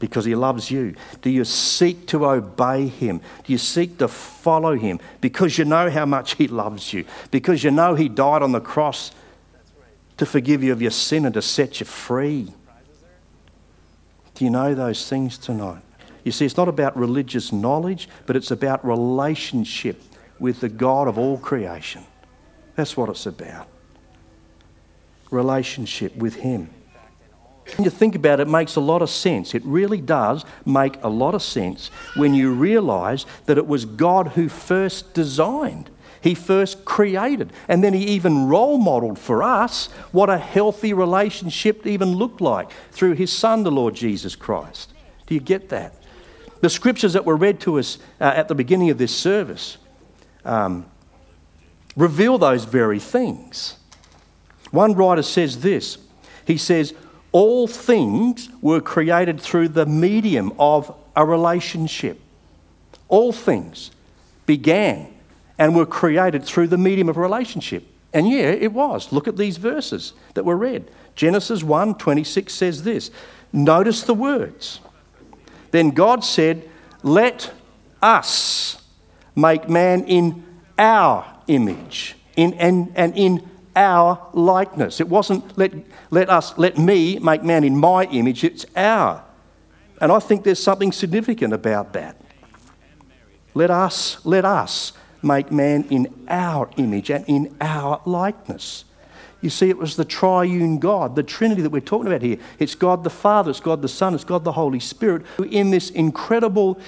Because 0.00 0.24
he 0.24 0.34
loves 0.34 0.70
you. 0.70 0.96
Do 1.22 1.30
you 1.30 1.44
seek 1.44 2.06
to 2.08 2.26
obey 2.26 2.88
him? 2.88 3.18
Do 3.44 3.52
you 3.52 3.58
seek 3.58 3.98
to 3.98 4.08
follow 4.08 4.74
him? 4.76 4.98
Because 5.20 5.56
you 5.58 5.64
know 5.64 5.88
how 5.90 6.06
much 6.06 6.34
he 6.34 6.48
loves 6.48 6.92
you. 6.92 7.04
Because 7.30 7.62
you 7.62 7.70
know 7.70 7.94
he 7.94 8.08
died 8.08 8.42
on 8.42 8.50
the 8.50 8.60
cross 8.60 9.12
to 10.16 10.26
forgive 10.26 10.64
you 10.64 10.72
of 10.72 10.82
your 10.82 10.90
sin 10.90 11.24
and 11.24 11.34
to 11.34 11.42
set 11.42 11.78
you 11.78 11.86
free. 11.86 12.52
Do 14.34 14.44
you 14.44 14.50
know 14.50 14.74
those 14.74 15.08
things 15.08 15.38
tonight? 15.38 15.82
You 16.24 16.32
see, 16.32 16.46
it's 16.46 16.56
not 16.56 16.68
about 16.68 16.96
religious 16.96 17.52
knowledge, 17.52 18.08
but 18.26 18.36
it's 18.36 18.50
about 18.50 18.84
relationship 18.84 20.02
with 20.38 20.60
the 20.60 20.68
God 20.68 21.08
of 21.08 21.18
all 21.18 21.38
creation. 21.38 22.04
That's 22.74 22.96
what 22.96 23.08
it's 23.10 23.26
about. 23.26 23.68
Relationship 25.30 26.16
with 26.16 26.36
Him. 26.36 26.70
When 27.76 27.84
you 27.84 27.90
think 27.90 28.14
about 28.14 28.40
it, 28.40 28.48
it 28.48 28.50
makes 28.50 28.76
a 28.76 28.80
lot 28.80 29.02
of 29.02 29.10
sense. 29.10 29.54
It 29.54 29.64
really 29.64 30.00
does 30.00 30.44
make 30.64 31.02
a 31.02 31.08
lot 31.08 31.34
of 31.34 31.42
sense 31.42 31.90
when 32.16 32.34
you 32.34 32.52
realize 32.52 33.26
that 33.46 33.58
it 33.58 33.66
was 33.66 33.84
God 33.84 34.28
who 34.28 34.48
first 34.48 35.14
designed. 35.14 35.90
He 36.22 36.34
first 36.34 36.84
created, 36.84 37.50
and 37.66 37.82
then 37.82 37.94
he 37.94 38.04
even 38.04 38.46
role 38.46 38.76
modeled 38.76 39.18
for 39.18 39.42
us 39.42 39.86
what 40.12 40.28
a 40.28 40.36
healthy 40.36 40.92
relationship 40.92 41.86
even 41.86 42.14
looked 42.14 42.42
like 42.42 42.70
through 42.92 43.14
his 43.14 43.32
Son, 43.32 43.62
the 43.62 43.70
Lord 43.70 43.94
Jesus 43.94 44.36
Christ. 44.36 44.92
Do 45.26 45.34
you 45.34 45.40
get 45.40 45.70
that? 45.70 45.94
The 46.60 46.68
scriptures 46.68 47.14
that 47.14 47.24
were 47.24 47.36
read 47.36 47.60
to 47.60 47.78
us 47.78 47.98
uh, 48.20 48.24
at 48.24 48.48
the 48.48 48.54
beginning 48.54 48.90
of 48.90 48.98
this 48.98 49.16
service 49.16 49.78
um, 50.44 50.84
reveal 51.96 52.36
those 52.36 52.64
very 52.64 52.98
things. 52.98 53.78
One 54.70 54.92
writer 54.92 55.22
says 55.22 55.60
this 55.60 55.98
he 56.44 56.56
says, 56.56 56.94
all 57.32 57.66
things 57.66 58.48
were 58.60 58.80
created 58.80 59.40
through 59.40 59.68
the 59.68 59.86
medium 59.86 60.52
of 60.58 60.94
a 61.14 61.24
relationship. 61.24 62.20
All 63.08 63.32
things 63.32 63.90
began 64.46 65.12
and 65.58 65.76
were 65.76 65.86
created 65.86 66.44
through 66.44 66.68
the 66.68 66.78
medium 66.78 67.08
of 67.08 67.16
a 67.16 67.20
relationship. 67.20 67.84
And 68.12 68.28
yeah, 68.28 68.50
it 68.50 68.72
was. 68.72 69.12
Look 69.12 69.28
at 69.28 69.36
these 69.36 69.56
verses 69.56 70.14
that 70.34 70.44
were 70.44 70.56
read. 70.56 70.90
Genesis 71.14 71.62
1 71.62 71.96
26 71.96 72.52
says 72.52 72.82
this. 72.82 73.10
Notice 73.52 74.02
the 74.02 74.14
words. 74.14 74.80
Then 75.70 75.90
God 75.90 76.24
said, 76.24 76.68
Let 77.02 77.52
us 78.02 78.82
make 79.36 79.68
man 79.68 80.04
in 80.04 80.44
our 80.78 81.26
image 81.46 82.16
in, 82.36 82.54
and, 82.54 82.92
and 82.94 83.16
in 83.16 83.49
our 83.76 84.28
likeness. 84.32 85.00
It 85.00 85.08
wasn't 85.08 85.56
let, 85.56 85.72
let 86.10 86.28
us, 86.28 86.56
let 86.58 86.78
me 86.78 87.18
make 87.18 87.42
man 87.42 87.64
in 87.64 87.76
my 87.76 88.04
image, 88.04 88.44
it's 88.44 88.66
our. 88.76 89.24
And 90.00 90.10
I 90.10 90.18
think 90.18 90.44
there's 90.44 90.62
something 90.62 90.92
significant 90.92 91.52
about 91.52 91.92
that. 91.92 92.16
Let 93.54 93.70
us, 93.70 94.24
let 94.24 94.44
us 94.44 94.92
make 95.22 95.52
man 95.52 95.84
in 95.90 96.26
our 96.28 96.70
image 96.76 97.10
and 97.10 97.24
in 97.28 97.54
our 97.60 98.00
likeness. 98.06 98.84
You 99.42 99.50
see, 99.50 99.68
it 99.68 99.78
was 99.78 99.96
the 99.96 100.04
triune 100.04 100.78
God, 100.78 101.16
the 101.16 101.22
Trinity 101.22 101.62
that 101.62 101.70
we're 101.70 101.80
talking 101.80 102.06
about 102.06 102.22
here. 102.22 102.38
It's 102.58 102.74
God 102.74 103.04
the 103.04 103.10
Father, 103.10 103.50
it's 103.50 103.60
God 103.60 103.82
the 103.82 103.88
Son, 103.88 104.14
it's 104.14 104.24
God 104.24 104.44
the 104.44 104.52
Holy 104.52 104.80
Spirit, 104.80 105.22
who 105.36 105.44
in 105.44 105.70
this 105.70 105.90
incredible, 105.90 106.78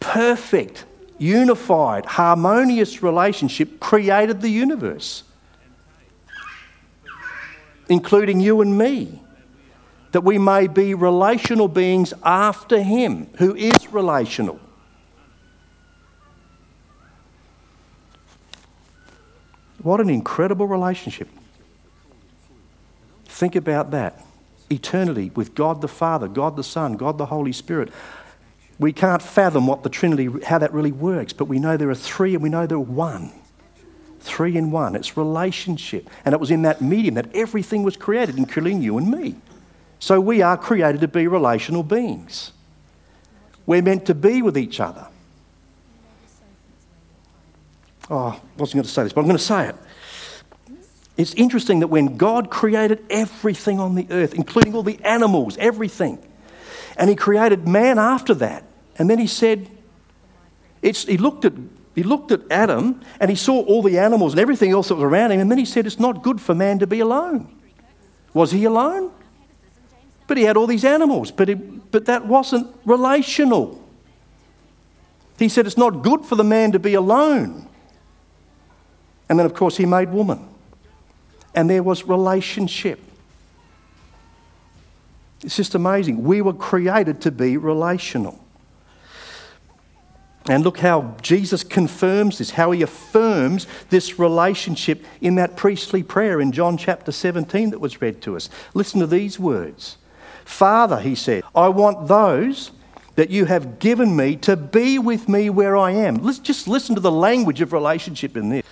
perfect, 0.00 0.84
unified, 1.18 2.04
harmonious 2.04 3.02
relationship 3.02 3.78
created 3.78 4.40
the 4.40 4.48
universe 4.48 5.22
including 7.88 8.40
you 8.40 8.60
and 8.60 8.76
me, 8.76 9.20
that 10.12 10.22
we 10.22 10.38
may 10.38 10.66
be 10.66 10.94
relational 10.94 11.68
beings 11.68 12.12
after 12.22 12.82
Him, 12.82 13.28
who 13.38 13.54
is 13.54 13.92
relational. 13.92 14.60
What 19.82 20.00
an 20.00 20.10
incredible 20.10 20.66
relationship. 20.66 21.28
Think 23.24 23.56
about 23.56 23.90
that. 23.90 24.24
Eternity 24.70 25.32
with 25.34 25.54
God 25.54 25.80
the 25.80 25.88
Father, 25.88 26.28
God 26.28 26.56
the 26.56 26.62
Son, 26.62 26.96
God 26.96 27.18
the 27.18 27.26
Holy 27.26 27.52
Spirit. 27.52 27.90
We 28.78 28.92
can't 28.92 29.20
fathom 29.20 29.66
what 29.66 29.82
the 29.82 29.90
Trinity, 29.90 30.28
how 30.44 30.58
that 30.58 30.72
really 30.72 30.92
works, 30.92 31.32
but 31.32 31.46
we 31.46 31.58
know 31.58 31.76
there 31.76 31.90
are 31.90 31.94
three 31.94 32.34
and 32.34 32.42
we 32.42 32.48
know 32.48 32.66
there 32.66 32.78
are 32.78 32.80
one. 32.80 33.32
Three 34.22 34.56
in 34.56 34.70
one. 34.70 34.94
It's 34.94 35.16
relationship. 35.16 36.08
And 36.24 36.32
it 36.32 36.40
was 36.40 36.52
in 36.52 36.62
that 36.62 36.80
medium 36.80 37.16
that 37.16 37.34
everything 37.34 37.82
was 37.82 37.96
created, 37.96 38.38
including 38.38 38.80
you 38.80 38.96
and 38.96 39.10
me. 39.10 39.34
So 39.98 40.20
we 40.20 40.42
are 40.42 40.56
created 40.56 41.00
to 41.00 41.08
be 41.08 41.26
relational 41.26 41.82
beings. 41.82 42.52
We're 43.66 43.82
meant 43.82 44.06
to 44.06 44.14
be 44.14 44.40
with 44.40 44.56
each 44.56 44.78
other. 44.78 45.06
Oh, 48.08 48.16
I 48.16 48.40
wasn't 48.56 48.74
going 48.74 48.84
to 48.84 48.88
say 48.88 49.02
this, 49.02 49.12
but 49.12 49.22
I'm 49.22 49.26
going 49.26 49.38
to 49.38 49.42
say 49.42 49.68
it. 49.68 49.76
It's 51.16 51.34
interesting 51.34 51.80
that 51.80 51.88
when 51.88 52.16
God 52.16 52.48
created 52.48 53.04
everything 53.10 53.80
on 53.80 53.96
the 53.96 54.06
earth, 54.10 54.34
including 54.34 54.74
all 54.74 54.82
the 54.82 54.98
animals, 55.04 55.56
everything, 55.58 56.18
and 56.96 57.10
He 57.10 57.16
created 57.16 57.66
man 57.66 57.98
after 57.98 58.34
that, 58.34 58.64
and 58.98 59.10
then 59.10 59.18
He 59.18 59.26
said, 59.26 59.68
it's, 60.80 61.04
He 61.04 61.16
looked 61.16 61.44
at 61.44 61.52
he 61.94 62.02
looked 62.02 62.32
at 62.32 62.40
Adam 62.50 63.00
and 63.20 63.30
he 63.30 63.36
saw 63.36 63.62
all 63.64 63.82
the 63.82 63.98
animals 63.98 64.32
and 64.32 64.40
everything 64.40 64.70
else 64.70 64.88
that 64.88 64.94
was 64.94 65.04
around 65.04 65.32
him, 65.32 65.40
and 65.40 65.50
then 65.50 65.58
he 65.58 65.64
said, 65.64 65.86
It's 65.86 66.00
not 66.00 66.22
good 66.22 66.40
for 66.40 66.54
man 66.54 66.78
to 66.78 66.86
be 66.86 67.00
alone. 67.00 67.54
Was 68.32 68.52
he 68.52 68.64
alone? 68.64 69.12
But 70.26 70.38
he 70.38 70.44
had 70.44 70.56
all 70.56 70.66
these 70.66 70.84
animals, 70.84 71.30
but, 71.30 71.50
it, 71.50 71.90
but 71.90 72.06
that 72.06 72.26
wasn't 72.26 72.74
relational. 72.86 73.82
He 75.38 75.48
said, 75.48 75.66
It's 75.66 75.76
not 75.76 76.02
good 76.02 76.24
for 76.24 76.36
the 76.36 76.44
man 76.44 76.72
to 76.72 76.78
be 76.78 76.94
alone. 76.94 77.68
And 79.28 79.38
then, 79.38 79.46
of 79.46 79.54
course, 79.54 79.76
he 79.76 79.86
made 79.86 80.10
woman. 80.10 80.48
And 81.54 81.68
there 81.68 81.82
was 81.82 82.04
relationship. 82.04 83.00
It's 85.42 85.56
just 85.56 85.74
amazing. 85.74 86.22
We 86.22 86.40
were 86.40 86.54
created 86.54 87.20
to 87.22 87.30
be 87.30 87.56
relational. 87.56 88.41
And 90.46 90.64
look 90.64 90.78
how 90.78 91.14
Jesus 91.22 91.62
confirms 91.62 92.38
this, 92.38 92.50
how 92.50 92.72
he 92.72 92.82
affirms 92.82 93.66
this 93.90 94.18
relationship 94.18 95.04
in 95.20 95.36
that 95.36 95.56
priestly 95.56 96.02
prayer 96.02 96.40
in 96.40 96.50
John 96.50 96.76
chapter 96.76 97.12
17 97.12 97.70
that 97.70 97.80
was 97.80 98.02
read 98.02 98.20
to 98.22 98.36
us. 98.36 98.48
Listen 98.74 99.00
to 99.00 99.06
these 99.06 99.38
words 99.38 99.98
Father, 100.44 101.00
he 101.00 101.14
said, 101.14 101.44
I 101.54 101.68
want 101.68 102.08
those 102.08 102.72
that 103.14 103.30
you 103.30 103.44
have 103.44 103.78
given 103.78 104.16
me 104.16 104.36
to 104.36 104.56
be 104.56 104.98
with 104.98 105.28
me 105.28 105.50
where 105.50 105.76
I 105.76 105.92
am. 105.92 106.16
Let's 106.16 106.38
just 106.38 106.66
listen 106.66 106.94
to 106.94 107.00
the 107.00 107.12
language 107.12 107.60
of 107.60 107.72
relationship 107.72 108.36
in 108.36 108.48
this. 108.48 108.64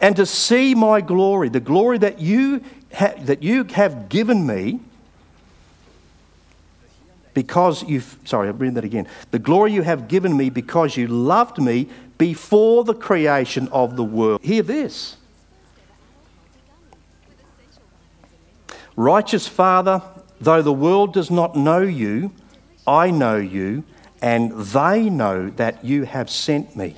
and 0.00 0.14
to 0.16 0.26
see 0.26 0.74
my 0.74 1.00
glory, 1.00 1.48
the 1.48 1.60
glory 1.60 1.98
that 1.98 2.20
you, 2.20 2.62
ha- 2.94 3.14
that 3.20 3.42
you 3.42 3.64
have 3.64 4.08
given 4.08 4.46
me 4.46 4.80
because 7.38 7.84
you've, 7.84 8.18
sorry, 8.24 8.48
I'll 8.48 8.54
read 8.54 8.74
that 8.74 8.84
again. 8.84 9.06
The 9.30 9.38
glory 9.38 9.72
you 9.72 9.82
have 9.82 10.08
given 10.08 10.36
me 10.36 10.50
because 10.50 10.96
you 10.96 11.06
loved 11.06 11.62
me 11.62 11.88
before 12.18 12.82
the 12.82 12.94
creation 12.94 13.68
of 13.68 13.94
the 13.94 14.02
world. 14.02 14.40
Hear 14.42 14.64
this. 14.64 15.18
Righteous 18.96 19.46
Father, 19.46 20.02
though 20.40 20.62
the 20.62 20.72
world 20.72 21.12
does 21.12 21.30
not 21.30 21.54
know 21.54 21.80
you, 21.80 22.32
I 22.88 23.12
know 23.12 23.36
you, 23.36 23.84
and 24.20 24.50
they 24.50 25.08
know 25.08 25.50
that 25.50 25.84
you 25.84 26.06
have 26.06 26.28
sent 26.28 26.74
me. 26.74 26.96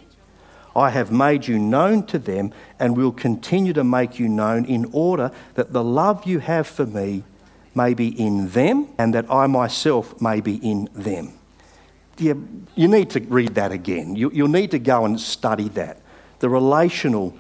I 0.75 0.89
have 0.89 1.13
made 1.13 1.49
you 1.49 1.59
known 1.59 2.07
to 2.07 2.19
them 2.19 2.55
and 2.79 2.97
will 2.97 3.13
continue 3.13 3.75
to 3.75 3.85
make 3.85 4.19
you 4.19 4.27
known 4.27 4.65
in 4.65 4.89
order 4.93 5.33
that 5.53 5.75
the 5.75 5.85
love 5.85 6.27
you 6.27 6.39
have 6.39 6.67
for 6.67 6.87
me 6.87 7.25
may 7.81 7.95
be 7.95 8.09
in 8.09 8.49
them 8.51 8.89
and 8.99 9.15
that 9.15 9.31
I 9.31 9.47
myself 9.47 10.21
may 10.21 10.41
be 10.41 10.57
in 10.57 10.89
them. 10.95 11.33
Yeah, 12.19 12.35
you 12.75 12.89
need 12.89 13.11
to 13.11 13.21
read 13.21 13.55
that 13.55 13.73
again. 13.73 14.17
You, 14.17 14.29
will 14.29 14.49
need 14.49 14.73
to 14.73 14.79
go 14.79 15.07
and 15.07 15.19
study 15.19 15.69
that. 15.71 16.03
The 16.41 16.51
relational, 16.51 17.35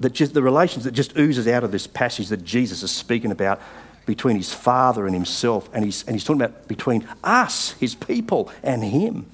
that 0.00 0.12
just, 0.12 0.34
the 0.34 0.42
relations 0.42 0.84
that 0.84 0.92
just 0.92 1.16
oozes 1.16 1.46
out 1.46 1.62
of 1.62 1.70
this 1.70 1.86
passage 1.86 2.28
that 2.28 2.44
Jesus 2.44 2.82
is 2.82 2.90
speaking 2.90 3.30
about 3.30 3.60
between 4.04 4.36
his 4.36 4.52
Father 4.52 5.06
and 5.06 5.14
himself, 5.14 5.70
and 5.72 5.84
he's, 5.84 6.04
and 6.06 6.16
he's 6.16 6.24
talking 6.24 6.42
about 6.42 6.66
between 6.66 7.06
us, 7.22 7.72
his 7.72 7.94
people, 7.94 8.50
and 8.64 8.82
him. 8.82 9.30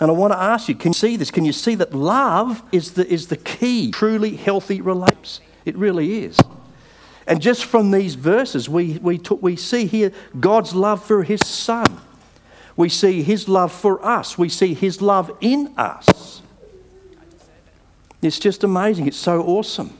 And 0.00 0.10
I 0.10 0.14
want 0.14 0.32
to 0.32 0.38
ask 0.38 0.68
you, 0.68 0.74
can 0.74 0.90
you 0.90 0.94
see 0.94 1.16
this? 1.16 1.30
Can 1.30 1.44
you 1.44 1.52
see 1.52 1.76
that 1.76 1.94
love 1.94 2.60
is 2.72 2.94
the, 2.94 3.06
is 3.06 3.28
the 3.28 3.36
key, 3.36 3.92
truly 3.92 4.34
healthy 4.34 4.80
relationships? 4.80 5.40
It 5.64 5.76
really 5.76 6.24
is. 6.24 6.36
And 7.26 7.40
just 7.40 7.64
from 7.64 7.90
these 7.90 8.14
verses, 8.14 8.68
we, 8.68 8.98
we, 8.98 9.20
we 9.40 9.56
see 9.56 9.86
here 9.86 10.12
God's 10.38 10.74
love 10.74 11.04
for 11.04 11.22
his 11.22 11.46
son. 11.46 12.00
We 12.76 12.88
see 12.88 13.22
his 13.22 13.48
love 13.48 13.72
for 13.72 14.04
us. 14.04 14.36
We 14.36 14.48
see 14.48 14.74
his 14.74 15.00
love 15.00 15.34
in 15.40 15.72
us. 15.76 16.42
It's 18.20 18.38
just 18.38 18.64
amazing. 18.64 19.06
It's 19.06 19.16
so 19.16 19.42
awesome. 19.42 19.96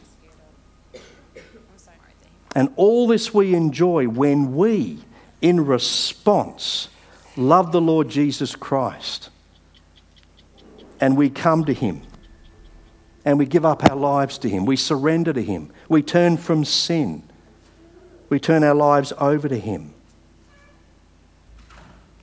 And 2.54 2.72
all 2.76 3.06
this 3.06 3.34
we 3.34 3.54
enjoy 3.54 4.08
when 4.08 4.54
we, 4.54 5.00
in 5.40 5.64
response, 5.64 6.88
love 7.36 7.72
the 7.72 7.80
Lord 7.80 8.08
Jesus 8.08 8.54
Christ 8.54 9.30
and 11.00 11.16
we 11.16 11.28
come 11.28 11.64
to 11.64 11.74
him 11.74 12.02
and 13.24 13.38
we 13.38 13.46
give 13.46 13.64
up 13.64 13.82
our 13.84 13.96
lives 13.96 14.38
to 14.38 14.48
Him. 14.48 14.66
We 14.66 14.76
surrender 14.76 15.32
to 15.32 15.42
Him. 15.42 15.70
We 15.88 16.02
turn 16.02 16.36
from 16.36 16.64
sin. 16.64 17.22
We 18.28 18.38
turn 18.38 18.64
our 18.64 18.74
lives 18.74 19.12
over 19.18 19.48
to 19.48 19.58
Him. 19.58 19.94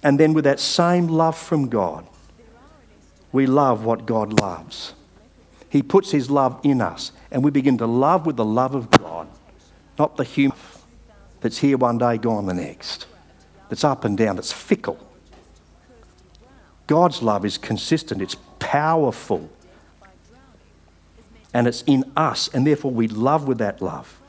And 0.03 0.19
then, 0.19 0.33
with 0.33 0.45
that 0.45 0.59
same 0.59 1.07
love 1.07 1.37
from 1.37 1.69
God, 1.69 2.07
we 3.31 3.45
love 3.45 3.85
what 3.85 4.05
God 4.05 4.39
loves. 4.39 4.93
He 5.69 5.81
puts 5.81 6.11
His 6.11 6.29
love 6.29 6.59
in 6.63 6.81
us, 6.81 7.11
and 7.31 7.43
we 7.43 7.51
begin 7.51 7.77
to 7.77 7.85
love 7.85 8.25
with 8.25 8.35
the 8.35 8.45
love 8.45 8.75
of 8.75 8.89
God, 8.89 9.27
not 9.97 10.17
the 10.17 10.23
human 10.23 10.57
that's 11.41 11.57
here 11.57 11.77
one 11.77 11.97
day, 11.97 12.17
gone 12.17 12.45
the 12.45 12.53
next, 12.53 13.07
that's 13.69 13.83
up 13.83 14.05
and 14.05 14.17
down, 14.17 14.35
that's 14.35 14.51
fickle. 14.51 14.99
God's 16.87 17.21
love 17.21 17.45
is 17.45 17.57
consistent, 17.57 18.21
it's 18.21 18.35
powerful, 18.59 19.49
and 21.53 21.67
it's 21.67 21.83
in 21.83 22.11
us, 22.15 22.47
and 22.53 22.65
therefore 22.65 22.91
we 22.91 23.07
love 23.07 23.47
with 23.47 23.57
that 23.59 23.81
love 23.81 24.19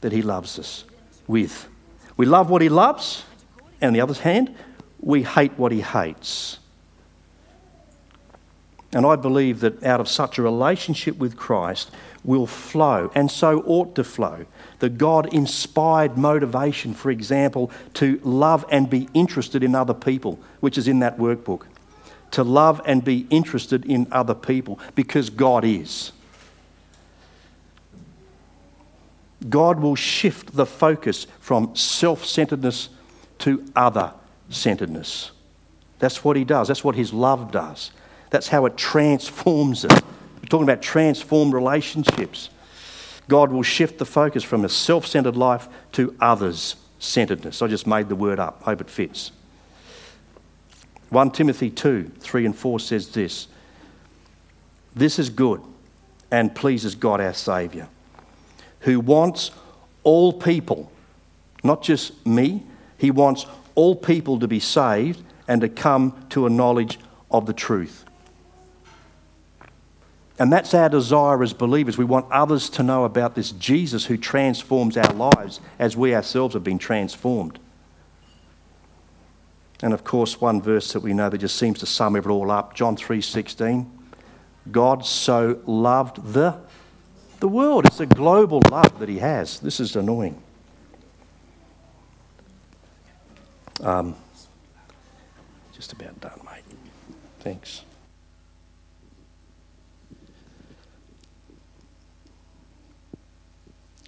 that 0.00 0.12
He 0.12 0.22
loves 0.22 0.58
us 0.58 0.84
with. 1.26 1.68
We 2.16 2.26
love 2.26 2.50
what 2.50 2.62
He 2.62 2.68
loves, 2.68 3.24
and 3.80 3.88
on 3.88 3.92
the 3.92 4.00
other 4.00 4.14
hand, 4.14 4.54
we 5.00 5.22
hate 5.22 5.52
what 5.56 5.72
He 5.72 5.80
hates. 5.80 6.58
And 8.92 9.06
I 9.06 9.16
believe 9.16 9.60
that 9.60 9.84
out 9.84 10.00
of 10.00 10.08
such 10.08 10.38
a 10.38 10.42
relationship 10.42 11.16
with 11.16 11.36
Christ 11.36 11.90
will 12.24 12.46
flow, 12.46 13.10
and 13.14 13.30
so 13.30 13.62
ought 13.62 13.94
to 13.94 14.04
flow, 14.04 14.46
the 14.80 14.88
God 14.88 15.32
inspired 15.32 16.18
motivation, 16.18 16.92
for 16.92 17.10
example, 17.10 17.70
to 17.94 18.20
love 18.24 18.64
and 18.70 18.90
be 18.90 19.08
interested 19.14 19.62
in 19.62 19.74
other 19.74 19.94
people, 19.94 20.38
which 20.60 20.76
is 20.76 20.88
in 20.88 20.98
that 21.00 21.18
workbook. 21.18 21.62
To 22.32 22.44
love 22.44 22.80
and 22.84 23.04
be 23.04 23.26
interested 23.30 23.84
in 23.84 24.06
other 24.12 24.34
people 24.34 24.78
because 24.94 25.30
God 25.30 25.64
is. 25.64 26.12
God 29.48 29.80
will 29.80 29.96
shift 29.96 30.54
the 30.54 30.66
focus 30.66 31.26
from 31.40 31.74
self 31.74 32.24
centeredness 32.24 32.90
to 33.38 33.64
other 33.74 34.12
centeredness. 34.50 35.30
That's 35.98 36.24
what 36.24 36.36
He 36.36 36.44
does, 36.44 36.68
that's 36.68 36.84
what 36.84 36.96
His 36.96 37.12
love 37.12 37.50
does. 37.50 37.90
That's 38.30 38.48
how 38.48 38.64
it 38.66 38.76
transforms 38.76 39.84
it. 39.84 39.90
We're 39.90 40.48
talking 40.48 40.64
about 40.64 40.82
transformed 40.82 41.52
relationships. 41.52 42.48
God 43.28 43.50
will 43.50 43.62
shift 43.62 43.98
the 43.98 44.06
focus 44.06 44.44
from 44.44 44.64
a 44.64 44.68
self 44.68 45.06
centered 45.06 45.36
life 45.36 45.68
to 45.92 46.14
others 46.20 46.76
centeredness. 46.98 47.62
I 47.62 47.66
just 47.66 47.86
made 47.86 48.08
the 48.08 48.16
word 48.16 48.38
up, 48.38 48.62
hope 48.62 48.80
it 48.80 48.90
fits. 48.90 49.32
1 51.10 51.32
Timothy 51.32 51.70
2 51.70 52.12
3 52.20 52.46
and 52.46 52.56
4 52.56 52.80
says 52.80 53.08
this 53.08 53.48
This 54.94 55.18
is 55.18 55.28
good 55.28 55.60
and 56.30 56.54
pleases 56.54 56.94
God 56.94 57.20
our 57.20 57.34
Saviour 57.34 57.88
who 58.80 59.00
wants 59.00 59.50
all 60.02 60.32
people, 60.32 60.90
not 61.62 61.82
just 61.82 62.26
me, 62.26 62.64
he 62.96 63.10
wants 63.10 63.46
all 63.74 63.94
people 63.94 64.38
to 64.38 64.48
be 64.48 64.60
saved 64.60 65.22
and 65.48 65.60
to 65.60 65.68
come 65.68 66.26
to 66.30 66.46
a 66.46 66.50
knowledge 66.50 66.98
of 67.30 67.46
the 67.46 67.52
truth. 67.52 68.04
And 70.38 70.50
that's 70.50 70.72
our 70.72 70.88
desire 70.88 71.42
as 71.42 71.52
believers. 71.52 71.98
We 71.98 72.04
want 72.06 72.30
others 72.32 72.70
to 72.70 72.82
know 72.82 73.04
about 73.04 73.34
this 73.34 73.52
Jesus 73.52 74.06
who 74.06 74.16
transforms 74.16 74.96
our 74.96 75.12
lives 75.12 75.60
as 75.78 75.98
we 75.98 76.14
ourselves 76.14 76.54
have 76.54 76.64
been 76.64 76.78
transformed. 76.78 77.58
And 79.82 79.92
of 79.92 80.02
course, 80.02 80.40
one 80.40 80.62
verse 80.62 80.92
that 80.94 81.00
we 81.00 81.12
know 81.12 81.28
that 81.28 81.38
just 81.38 81.56
seems 81.56 81.78
to 81.80 81.86
sum 81.86 82.16
it 82.16 82.26
all 82.26 82.50
up, 82.50 82.74
John 82.74 82.96
3:16. 82.96 83.90
God 84.70 85.04
so 85.04 85.58
loved 85.66 86.32
the 86.32 86.56
the 87.40 87.48
world. 87.48 87.86
It's 87.86 88.00
a 88.00 88.06
global 88.06 88.60
love 88.70 88.98
that 88.98 89.08
he 89.08 89.18
has. 89.18 89.58
This 89.60 89.80
is 89.80 89.96
annoying. 89.96 90.40
Um, 93.82 94.14
just 95.74 95.92
about 95.92 96.20
done, 96.20 96.40
mate. 96.44 96.64
Thanks. 97.40 97.82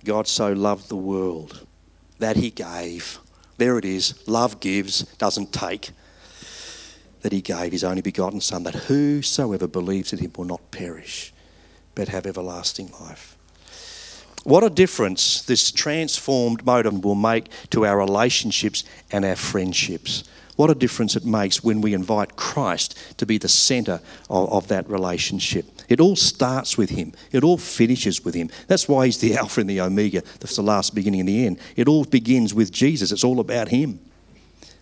God 0.05 0.27
so 0.27 0.53
loved 0.53 0.89
the 0.89 0.97
world 0.97 1.67
that 2.19 2.37
he 2.37 2.51
gave. 2.51 3.19
There 3.57 3.79
it 3.79 3.85
is. 3.85 4.27
Love 4.27 4.61
gives, 4.61 5.03
doesn't 5.17 5.53
take. 5.53 5.91
That 7.23 7.33
he 7.33 7.41
gave 7.41 7.73
his 7.73 7.85
only 7.85 8.03
begotten 8.03 8.41
Son, 8.41 8.65
that 8.65 8.75
whosoever 8.75 9.69
believes 9.69 10.13
in 10.13 10.19
him 10.19 10.33
will 10.37 10.45
not 10.45 10.71
perish, 10.73 11.33
but 11.95 12.09
have 12.09 12.27
everlasting 12.27 12.91
life. 13.01 13.37
What 14.45 14.65
a 14.65 14.71
difference 14.71 15.43
this 15.43 15.71
transformed 15.71 16.67
mode 16.67 16.87
will 17.05 17.15
make 17.15 17.49
to 17.71 17.87
our 17.87 17.97
relationships 17.97 18.83
and 19.13 19.25
our 19.25 19.37
friendships. 19.37 20.25
What 20.57 20.69
a 20.69 20.75
difference 20.75 21.17
it 21.17 21.25
makes 21.25 21.65
when 21.65 21.81
we 21.81 21.95
invite 21.95 22.37
Christ 22.37 22.99
to 23.19 23.25
be 23.25 23.39
the 23.39 23.49
centre 23.49 24.01
of, 24.29 24.53
of, 24.53 24.69
that 24.69 24.89
relationship. 24.89 25.65
It 25.89 25.99
all 25.99 26.17
starts 26.17 26.77
with 26.77 26.91
Him, 26.91 27.13
it 27.31 27.43
all 27.43 27.57
finishes 27.57 28.25
with 28.25 28.35
Him. 28.35 28.51
That's 28.67 28.89
why 28.89 29.07
He's 29.07 29.19
the 29.19 29.37
Alpha 29.39 29.61
and 29.61 29.71
the 29.71 29.81
Omega, 29.81 30.23
that's 30.41 30.57
the 30.57 30.63
last, 30.63 30.95
beginning, 30.95 31.21
and 31.21 31.29
the 31.29 31.47
end. 31.47 31.59
It 31.77 31.89
all 31.89 32.05
begins 32.05 32.53
with 32.53 32.71
Jesus, 32.71 33.13
it's 33.13 33.25
all 33.25 33.41
about 33.41 33.69
Him. 33.69 34.01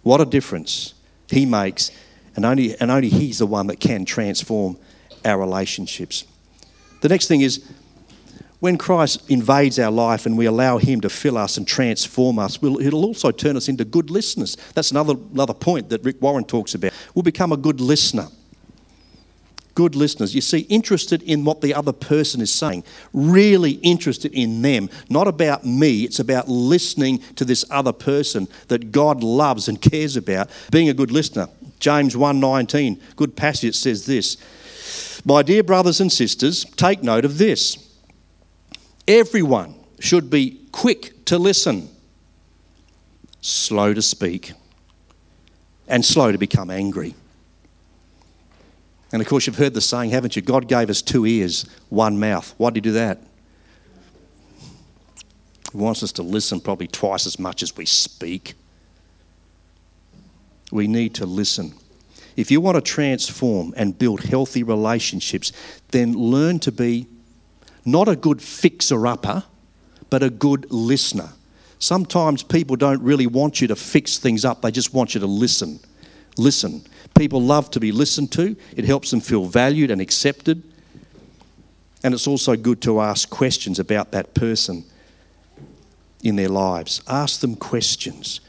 What 0.02 0.20
a 0.20 0.24
difference 0.24 0.94
He 1.28 1.46
makes, 1.46 1.90
and 2.34 2.44
only, 2.44 2.76
and 2.80 2.90
only 2.90 3.10
He's 3.10 3.38
the 3.38 3.46
one 3.46 3.68
that 3.68 3.78
can 3.78 4.04
transform 4.04 4.76
our 5.24 5.38
relationships. 5.38 6.24
The 7.00 7.08
next 7.08 7.28
thing 7.28 7.40
is 7.40 7.64
when 8.60 8.76
Christ 8.76 9.28
invades 9.30 9.78
our 9.78 9.90
life 9.90 10.26
and 10.26 10.36
we 10.36 10.46
allow 10.46 10.78
Him 10.78 11.00
to 11.00 11.08
fill 11.08 11.38
us 11.38 11.56
and 11.56 11.66
transform 11.66 12.38
us, 12.38 12.62
it'll 12.62 13.04
also 13.06 13.30
turn 13.30 13.56
us 13.56 13.68
into 13.68 13.84
good 13.84 14.10
listeners. 14.10 14.56
That's 14.74 14.90
another, 14.90 15.14
another 15.32 15.54
point 15.54 15.88
that 15.88 16.04
Rick 16.04 16.20
Warren 16.20 16.44
talks 16.44 16.74
about. 16.74 16.92
We'll 17.14 17.22
become 17.22 17.52
a 17.52 17.56
good 17.56 17.80
listener. 17.80 18.28
Good 19.74 19.94
listeners. 19.94 20.34
You 20.34 20.42
see, 20.42 20.60
interested 20.62 21.22
in 21.22 21.44
what 21.44 21.62
the 21.62 21.72
other 21.72 21.92
person 21.92 22.42
is 22.42 22.52
saying, 22.52 22.84
really 23.14 23.72
interested 23.72 24.34
in 24.34 24.60
them, 24.60 24.90
not 25.08 25.26
about 25.26 25.64
me. 25.64 26.02
It's 26.02 26.18
about 26.18 26.48
listening 26.48 27.20
to 27.36 27.46
this 27.46 27.64
other 27.70 27.92
person 27.92 28.46
that 28.68 28.92
God 28.92 29.22
loves 29.22 29.68
and 29.68 29.80
cares 29.80 30.16
about. 30.16 30.50
Being 30.70 30.90
a 30.90 30.94
good 30.94 31.12
listener. 31.12 31.48
James 31.78 32.14
1:19, 32.14 33.00
good 33.16 33.36
passage, 33.36 33.74
says 33.74 34.04
this 34.04 34.36
My 35.24 35.42
dear 35.42 35.62
brothers 35.62 36.00
and 36.00 36.10
sisters, 36.10 36.64
take 36.64 37.02
note 37.02 37.24
of 37.24 37.38
this. 37.38 37.76
Everyone 39.06 39.74
should 39.98 40.30
be 40.30 40.60
quick 40.72 41.24
to 41.26 41.38
listen, 41.38 41.88
slow 43.40 43.92
to 43.92 44.02
speak, 44.02 44.52
and 45.88 46.04
slow 46.04 46.32
to 46.32 46.38
become 46.38 46.70
angry. 46.70 47.14
And 49.12 49.20
of 49.20 49.28
course, 49.28 49.46
you've 49.46 49.58
heard 49.58 49.74
the 49.74 49.80
saying, 49.80 50.10
haven't 50.10 50.36
you? 50.36 50.42
God 50.42 50.68
gave 50.68 50.88
us 50.88 51.02
two 51.02 51.26
ears, 51.26 51.66
one 51.88 52.18
mouth. 52.18 52.54
Why 52.56 52.70
did 52.70 52.84
He 52.84 52.90
do 52.90 52.92
that? 52.92 53.18
He 55.72 55.78
wants 55.78 56.02
us 56.02 56.12
to 56.12 56.22
listen 56.22 56.60
probably 56.60 56.86
twice 56.86 57.26
as 57.26 57.38
much 57.38 57.62
as 57.62 57.76
we 57.76 57.86
speak. 57.86 58.54
We 60.72 60.86
need 60.86 61.14
to 61.16 61.26
listen. 61.26 61.74
If 62.36 62.50
you 62.50 62.60
want 62.60 62.76
to 62.76 62.80
transform 62.80 63.74
and 63.76 63.98
build 63.98 64.22
healthy 64.22 64.62
relationships, 64.62 65.52
then 65.88 66.12
learn 66.12 66.58
to 66.60 66.72
be 66.72 67.06
not 67.84 68.08
a 68.08 68.16
good 68.16 68.42
fixer 68.42 69.06
upper, 69.06 69.44
but 70.10 70.22
a 70.22 70.30
good 70.30 70.70
listener. 70.70 71.30
Sometimes 71.78 72.42
people 72.42 72.76
don't 72.76 73.02
really 73.02 73.26
want 73.26 73.60
you 73.60 73.68
to 73.68 73.76
fix 73.76 74.18
things 74.18 74.44
up, 74.44 74.62
they 74.62 74.70
just 74.70 74.92
want 74.92 75.14
you 75.14 75.20
to 75.20 75.26
listen. 75.26 75.80
Listen. 76.36 76.82
People 77.16 77.42
love 77.42 77.70
to 77.72 77.80
be 77.80 77.92
listened 77.92 78.30
to, 78.32 78.56
it 78.76 78.84
helps 78.84 79.10
them 79.10 79.20
feel 79.20 79.46
valued 79.46 79.90
and 79.90 80.00
accepted. 80.00 80.62
And 82.02 82.14
it's 82.14 82.26
also 82.26 82.56
good 82.56 82.80
to 82.82 83.00
ask 83.00 83.28
questions 83.28 83.78
about 83.78 84.12
that 84.12 84.34
person 84.34 84.84
in 86.22 86.36
their 86.36 86.48
lives. 86.48 87.02
Ask 87.08 87.40
them 87.40 87.56
questions. 87.56 88.40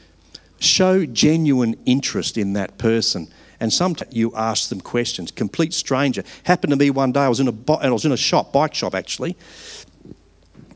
Show 0.58 1.04
genuine 1.06 1.76
interest 1.84 2.38
in 2.38 2.54
that 2.54 2.78
person. 2.78 3.28
And 3.62 3.72
sometimes 3.72 4.12
you 4.12 4.32
ask 4.34 4.70
them 4.70 4.80
questions. 4.80 5.30
Complete 5.30 5.72
stranger. 5.72 6.24
Happened 6.42 6.72
to 6.72 6.76
me 6.76 6.90
one 6.90 7.12
day. 7.12 7.20
I 7.20 7.28
was 7.28 7.38
in 7.38 7.46
a, 7.46 7.72
I 7.74 7.90
was 7.90 8.04
in 8.04 8.10
a 8.10 8.16
shop, 8.16 8.52
bike 8.52 8.74
shop 8.74 8.92
actually, 8.92 9.36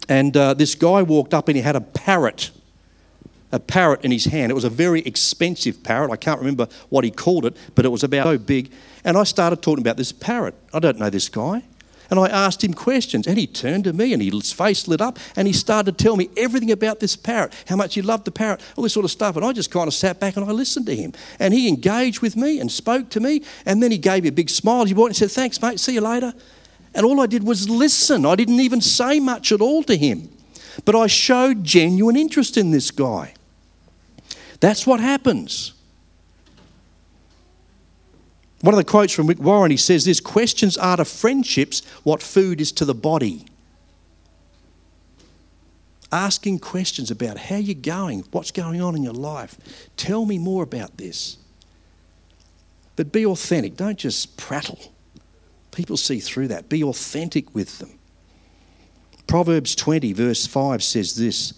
and 0.08 0.36
uh, 0.36 0.54
this 0.54 0.76
guy 0.76 1.02
walked 1.02 1.34
up 1.34 1.48
and 1.48 1.56
he 1.56 1.62
had 1.64 1.74
a 1.74 1.80
parrot, 1.80 2.52
a 3.50 3.58
parrot 3.58 4.04
in 4.04 4.12
his 4.12 4.26
hand. 4.26 4.52
It 4.52 4.54
was 4.54 4.62
a 4.62 4.70
very 4.70 5.00
expensive 5.00 5.82
parrot. 5.82 6.12
I 6.12 6.16
can't 6.16 6.38
remember 6.38 6.68
what 6.88 7.02
he 7.02 7.10
called 7.10 7.44
it, 7.44 7.56
but 7.74 7.84
it 7.84 7.88
was 7.88 8.04
about 8.04 8.24
so 8.24 8.38
big. 8.38 8.70
And 9.02 9.16
I 9.18 9.24
started 9.24 9.62
talking 9.62 9.82
about 9.82 9.96
this 9.96 10.12
parrot. 10.12 10.54
I 10.72 10.78
don't 10.78 11.00
know 11.00 11.10
this 11.10 11.28
guy. 11.28 11.64
And 12.10 12.20
I 12.20 12.28
asked 12.28 12.62
him 12.62 12.74
questions, 12.74 13.26
and 13.26 13.38
he 13.38 13.46
turned 13.46 13.84
to 13.84 13.92
me 13.92 14.12
and 14.12 14.22
his 14.22 14.52
face 14.52 14.86
lit 14.86 15.00
up 15.00 15.18
and 15.34 15.46
he 15.46 15.52
started 15.52 15.98
to 15.98 16.04
tell 16.04 16.16
me 16.16 16.28
everything 16.36 16.70
about 16.70 17.00
this 17.00 17.16
parrot, 17.16 17.52
how 17.66 17.76
much 17.76 17.94
he 17.94 18.02
loved 18.02 18.24
the 18.24 18.30
parrot, 18.30 18.60
all 18.76 18.82
this 18.82 18.92
sort 18.92 19.04
of 19.04 19.10
stuff. 19.10 19.36
And 19.36 19.44
I 19.44 19.52
just 19.52 19.70
kind 19.70 19.88
of 19.88 19.94
sat 19.94 20.20
back 20.20 20.36
and 20.36 20.44
I 20.44 20.52
listened 20.52 20.86
to 20.86 20.96
him. 20.96 21.12
And 21.38 21.52
he 21.52 21.68
engaged 21.68 22.20
with 22.20 22.36
me 22.36 22.60
and 22.60 22.70
spoke 22.70 23.10
to 23.10 23.20
me. 23.20 23.42
And 23.64 23.82
then 23.82 23.90
he 23.90 23.98
gave 23.98 24.22
me 24.22 24.28
a 24.28 24.32
big 24.32 24.50
smile. 24.50 24.84
He 24.84 24.94
walked 24.94 25.10
and 25.10 25.16
said, 25.16 25.30
Thanks, 25.30 25.60
mate. 25.60 25.80
See 25.80 25.94
you 25.94 26.00
later. 26.00 26.32
And 26.94 27.04
all 27.04 27.20
I 27.20 27.26
did 27.26 27.42
was 27.42 27.68
listen. 27.68 28.24
I 28.24 28.36
didn't 28.36 28.60
even 28.60 28.80
say 28.80 29.20
much 29.20 29.52
at 29.52 29.60
all 29.60 29.82
to 29.84 29.96
him. 29.96 30.30
But 30.84 30.94
I 30.94 31.06
showed 31.06 31.64
genuine 31.64 32.16
interest 32.16 32.56
in 32.56 32.70
this 32.70 32.90
guy. 32.90 33.34
That's 34.60 34.86
what 34.86 35.00
happens. 35.00 35.72
One 38.66 38.74
of 38.74 38.78
the 38.78 38.84
quotes 38.84 39.12
from 39.12 39.28
Rick 39.28 39.38
Warren, 39.38 39.70
he 39.70 39.76
says 39.76 40.04
this 40.04 40.18
questions 40.18 40.76
are 40.76 40.96
to 40.96 41.04
friendships 41.04 41.84
what 42.02 42.20
food 42.20 42.60
is 42.60 42.72
to 42.72 42.84
the 42.84 42.96
body. 42.96 43.46
Asking 46.10 46.58
questions 46.58 47.12
about 47.12 47.38
how 47.38 47.58
you're 47.58 47.76
going, 47.76 48.24
what's 48.32 48.50
going 48.50 48.80
on 48.80 48.96
in 48.96 49.04
your 49.04 49.12
life. 49.12 49.56
Tell 49.96 50.26
me 50.26 50.38
more 50.38 50.64
about 50.64 50.96
this. 50.96 51.36
But 52.96 53.12
be 53.12 53.24
authentic, 53.24 53.76
don't 53.76 54.00
just 54.00 54.36
prattle. 54.36 54.80
People 55.70 55.96
see 55.96 56.18
through 56.18 56.48
that. 56.48 56.68
Be 56.68 56.82
authentic 56.82 57.54
with 57.54 57.78
them. 57.78 57.96
Proverbs 59.28 59.76
20, 59.76 60.12
verse 60.12 60.44
5 60.44 60.82
says 60.82 61.14
this 61.14 61.54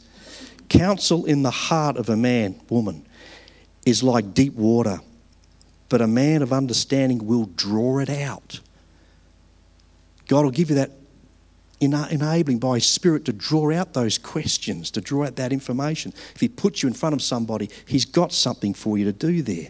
Counsel 0.68 1.24
in 1.24 1.42
the 1.42 1.50
heart 1.50 1.96
of 1.96 2.10
a 2.10 2.18
man, 2.18 2.60
woman, 2.68 3.06
is 3.86 4.02
like 4.02 4.34
deep 4.34 4.52
water 4.52 5.00
but 5.88 6.00
a 6.00 6.06
man 6.06 6.42
of 6.42 6.52
understanding 6.52 7.26
will 7.26 7.46
draw 7.56 7.98
it 7.98 8.10
out. 8.10 8.60
God 10.26 10.44
will 10.44 10.50
give 10.50 10.70
you 10.70 10.76
that 10.76 10.92
enabling 11.80 12.58
by 12.58 12.74
His 12.74 12.86
Spirit 12.86 13.24
to 13.26 13.32
draw 13.32 13.72
out 13.72 13.94
those 13.94 14.18
questions, 14.18 14.90
to 14.90 15.00
draw 15.00 15.24
out 15.24 15.36
that 15.36 15.52
information. 15.52 16.12
If 16.34 16.40
He 16.40 16.48
puts 16.48 16.82
you 16.82 16.88
in 16.88 16.94
front 16.94 17.14
of 17.14 17.22
somebody, 17.22 17.70
He's 17.86 18.04
got 18.04 18.32
something 18.32 18.74
for 18.74 18.98
you 18.98 19.04
to 19.04 19.12
do 19.12 19.42
there. 19.42 19.68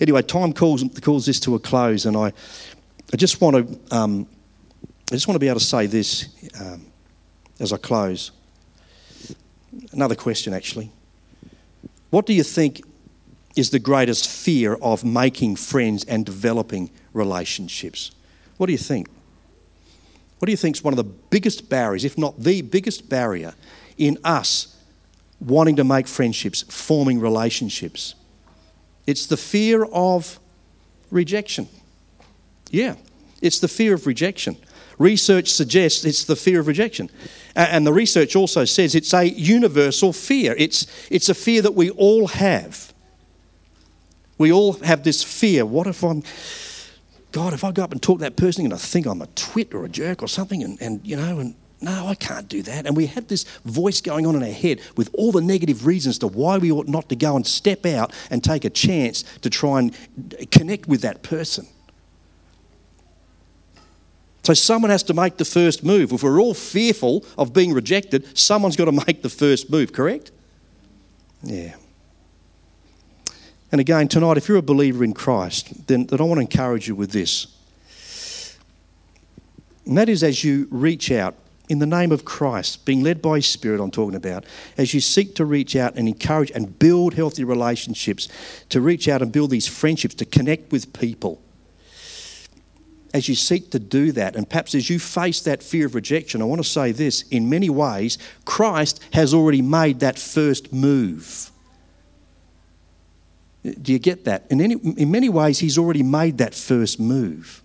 Anyway, 0.00 0.22
time 0.22 0.52
calls, 0.52 0.84
calls 1.00 1.26
this 1.26 1.40
to 1.40 1.54
a 1.54 1.58
close, 1.58 2.06
and 2.06 2.16
I, 2.16 2.32
I 3.12 3.16
just 3.16 3.40
want 3.40 3.56
to, 3.56 3.96
um, 3.96 4.26
I 5.10 5.14
just 5.14 5.26
want 5.26 5.36
to 5.36 5.40
be 5.40 5.48
able 5.48 5.58
to 5.58 5.64
say 5.64 5.86
this 5.86 6.28
um, 6.60 6.86
as 7.58 7.72
I 7.72 7.78
close. 7.78 8.30
Another 9.92 10.14
question, 10.14 10.52
actually. 10.52 10.90
What 12.10 12.26
do 12.26 12.32
you 12.32 12.42
think 12.42 12.82
is 13.58 13.70
the 13.70 13.78
greatest 13.80 14.28
fear 14.28 14.74
of 14.74 15.04
making 15.04 15.56
friends 15.56 16.04
and 16.04 16.24
developing 16.24 16.90
relationships. 17.12 18.12
What 18.56 18.66
do 18.66 18.72
you 18.72 18.78
think? 18.78 19.08
What 20.38 20.46
do 20.46 20.52
you 20.52 20.56
think 20.56 20.76
is 20.76 20.84
one 20.84 20.92
of 20.92 20.96
the 20.96 21.12
biggest 21.30 21.68
barriers, 21.68 22.04
if 22.04 22.16
not 22.16 22.40
the 22.40 22.62
biggest 22.62 23.08
barrier, 23.08 23.54
in 23.96 24.16
us 24.22 24.76
wanting 25.40 25.74
to 25.76 25.84
make 25.84 26.06
friendships, 26.06 26.62
forming 26.62 27.18
relationships? 27.18 28.14
It's 29.08 29.26
the 29.26 29.36
fear 29.36 29.84
of 29.86 30.38
rejection. 31.10 31.66
Yeah, 32.70 32.94
it's 33.42 33.58
the 33.58 33.68
fear 33.68 33.94
of 33.94 34.06
rejection. 34.06 34.56
Research 34.98 35.48
suggests 35.48 36.04
it's 36.04 36.24
the 36.24 36.36
fear 36.36 36.60
of 36.60 36.68
rejection. 36.68 37.10
And 37.56 37.84
the 37.84 37.92
research 37.92 38.36
also 38.36 38.64
says 38.64 38.94
it's 38.94 39.14
a 39.14 39.24
universal 39.24 40.12
fear. 40.12 40.54
It's, 40.56 40.86
it's 41.10 41.28
a 41.28 41.34
fear 41.34 41.62
that 41.62 41.74
we 41.74 41.90
all 41.90 42.28
have. 42.28 42.92
We 44.38 44.52
all 44.52 44.74
have 44.74 45.02
this 45.02 45.22
fear. 45.22 45.66
What 45.66 45.86
if 45.86 46.02
I'm, 46.02 46.22
God, 47.32 47.52
if 47.52 47.64
I 47.64 47.72
go 47.72 47.82
up 47.82 47.92
and 47.92 48.00
talk 48.00 48.18
to 48.18 48.24
that 48.24 48.36
person 48.36 48.64
and 48.64 48.72
I 48.72 48.78
think 48.78 49.06
I'm 49.06 49.20
a 49.20 49.26
twit 49.28 49.74
or 49.74 49.84
a 49.84 49.88
jerk 49.88 50.22
or 50.22 50.28
something, 50.28 50.62
and, 50.62 50.80
and 50.80 51.04
you 51.04 51.16
know, 51.16 51.40
and 51.40 51.54
no, 51.80 52.06
I 52.06 52.14
can't 52.14 52.48
do 52.48 52.62
that. 52.62 52.86
And 52.86 52.96
we 52.96 53.06
have 53.06 53.28
this 53.28 53.44
voice 53.64 54.00
going 54.00 54.26
on 54.26 54.34
in 54.34 54.42
our 54.42 54.48
head 54.48 54.80
with 54.96 55.10
all 55.12 55.30
the 55.30 55.40
negative 55.40 55.86
reasons 55.86 56.18
to 56.18 56.26
why 56.26 56.58
we 56.58 56.72
ought 56.72 56.88
not 56.88 57.08
to 57.08 57.16
go 57.16 57.36
and 57.36 57.46
step 57.46 57.86
out 57.86 58.12
and 58.30 58.42
take 58.42 58.64
a 58.64 58.70
chance 58.70 59.22
to 59.42 59.50
try 59.50 59.80
and 59.80 60.50
connect 60.50 60.88
with 60.88 61.02
that 61.02 61.22
person. 61.22 61.66
So 64.42 64.54
someone 64.54 64.90
has 64.90 65.02
to 65.04 65.14
make 65.14 65.36
the 65.36 65.44
first 65.44 65.84
move. 65.84 66.10
If 66.10 66.22
we're 66.22 66.40
all 66.40 66.54
fearful 66.54 67.24
of 67.36 67.52
being 67.52 67.72
rejected, 67.72 68.36
someone's 68.36 68.76
got 68.76 68.86
to 68.86 68.92
make 68.92 69.22
the 69.22 69.28
first 69.28 69.70
move, 69.70 69.92
correct? 69.92 70.32
Yeah. 71.42 71.74
And 73.70 73.80
again, 73.80 74.08
tonight, 74.08 74.38
if 74.38 74.48
you're 74.48 74.58
a 74.58 74.62
believer 74.62 75.04
in 75.04 75.12
Christ, 75.12 75.86
then, 75.88 76.06
then 76.06 76.20
I 76.20 76.24
want 76.24 76.38
to 76.38 76.42
encourage 76.42 76.88
you 76.88 76.94
with 76.94 77.12
this. 77.12 77.46
And 79.84 79.96
that 79.96 80.08
is 80.08 80.22
as 80.22 80.44
you 80.44 80.68
reach 80.70 81.10
out 81.10 81.34
in 81.68 81.78
the 81.78 81.86
name 81.86 82.12
of 82.12 82.24
Christ, 82.24 82.86
being 82.86 83.02
led 83.02 83.20
by 83.20 83.36
His 83.36 83.46
Spirit, 83.46 83.80
I'm 83.80 83.90
talking 83.90 84.16
about, 84.16 84.44
as 84.78 84.94
you 84.94 85.00
seek 85.00 85.34
to 85.34 85.44
reach 85.44 85.76
out 85.76 85.96
and 85.96 86.08
encourage 86.08 86.50
and 86.52 86.78
build 86.78 87.14
healthy 87.14 87.44
relationships, 87.44 88.28
to 88.70 88.80
reach 88.80 89.06
out 89.06 89.20
and 89.20 89.30
build 89.30 89.50
these 89.50 89.66
friendships, 89.66 90.14
to 90.16 90.24
connect 90.24 90.72
with 90.72 90.92
people. 90.98 91.42
As 93.12 93.28
you 93.28 93.34
seek 93.34 93.70
to 93.70 93.78
do 93.78 94.12
that, 94.12 94.36
and 94.36 94.48
perhaps 94.48 94.74
as 94.74 94.88
you 94.88 94.98
face 94.98 95.40
that 95.42 95.62
fear 95.62 95.86
of 95.86 95.94
rejection, 95.94 96.40
I 96.40 96.46
want 96.46 96.62
to 96.62 96.68
say 96.68 96.92
this 96.92 97.22
in 97.28 97.50
many 97.50 97.68
ways, 97.68 98.18
Christ 98.44 99.02
has 99.12 99.34
already 99.34 99.62
made 99.62 100.00
that 100.00 100.18
first 100.18 100.72
move. 100.72 101.50
Do 103.62 103.92
you 103.92 103.98
get 103.98 104.24
that? 104.24 104.46
In, 104.50 104.60
any, 104.60 104.74
in 104.74 105.10
many 105.10 105.28
ways, 105.28 105.58
he's 105.58 105.78
already 105.78 106.02
made 106.02 106.38
that 106.38 106.54
first 106.54 107.00
move. 107.00 107.62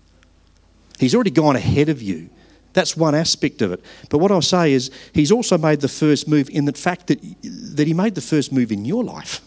He's 1.00 1.14
already 1.14 1.32
gone 1.32 1.56
ahead 1.56 1.90
of 1.90 2.02
you. 2.02 2.30
That's 2.74 2.98
one 2.98 3.14
aspect 3.14 3.62
of 3.62 3.72
it. 3.72 3.84
But 4.10 4.18
what 4.18 4.32
I'll 4.32 4.42
say 4.42 4.74
is, 4.74 4.90
he's 5.14 5.32
also 5.32 5.58
made 5.58 5.82
the 5.82 5.88
first 5.88 6.28
move 6.28 6.50
in 6.50 6.66
the 6.66 6.74
fact 6.74 7.08
that, 7.08 7.20
that 7.44 7.88
he 7.88 7.94
made 7.94 8.16
the 8.16 8.22
first 8.22 8.52
move 8.52 8.72
in 8.72 8.84
your 8.86 9.04
life. 9.04 9.42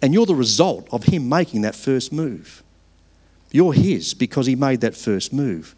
And 0.00 0.14
you're 0.14 0.26
the 0.26 0.34
result 0.34 0.88
of 0.92 1.04
him 1.04 1.28
making 1.28 1.62
that 1.62 1.74
first 1.74 2.12
move. 2.12 2.62
You're 3.50 3.72
his 3.72 4.14
because 4.14 4.46
he 4.46 4.54
made 4.54 4.80
that 4.82 4.94
first 4.94 5.32
move. 5.32 5.74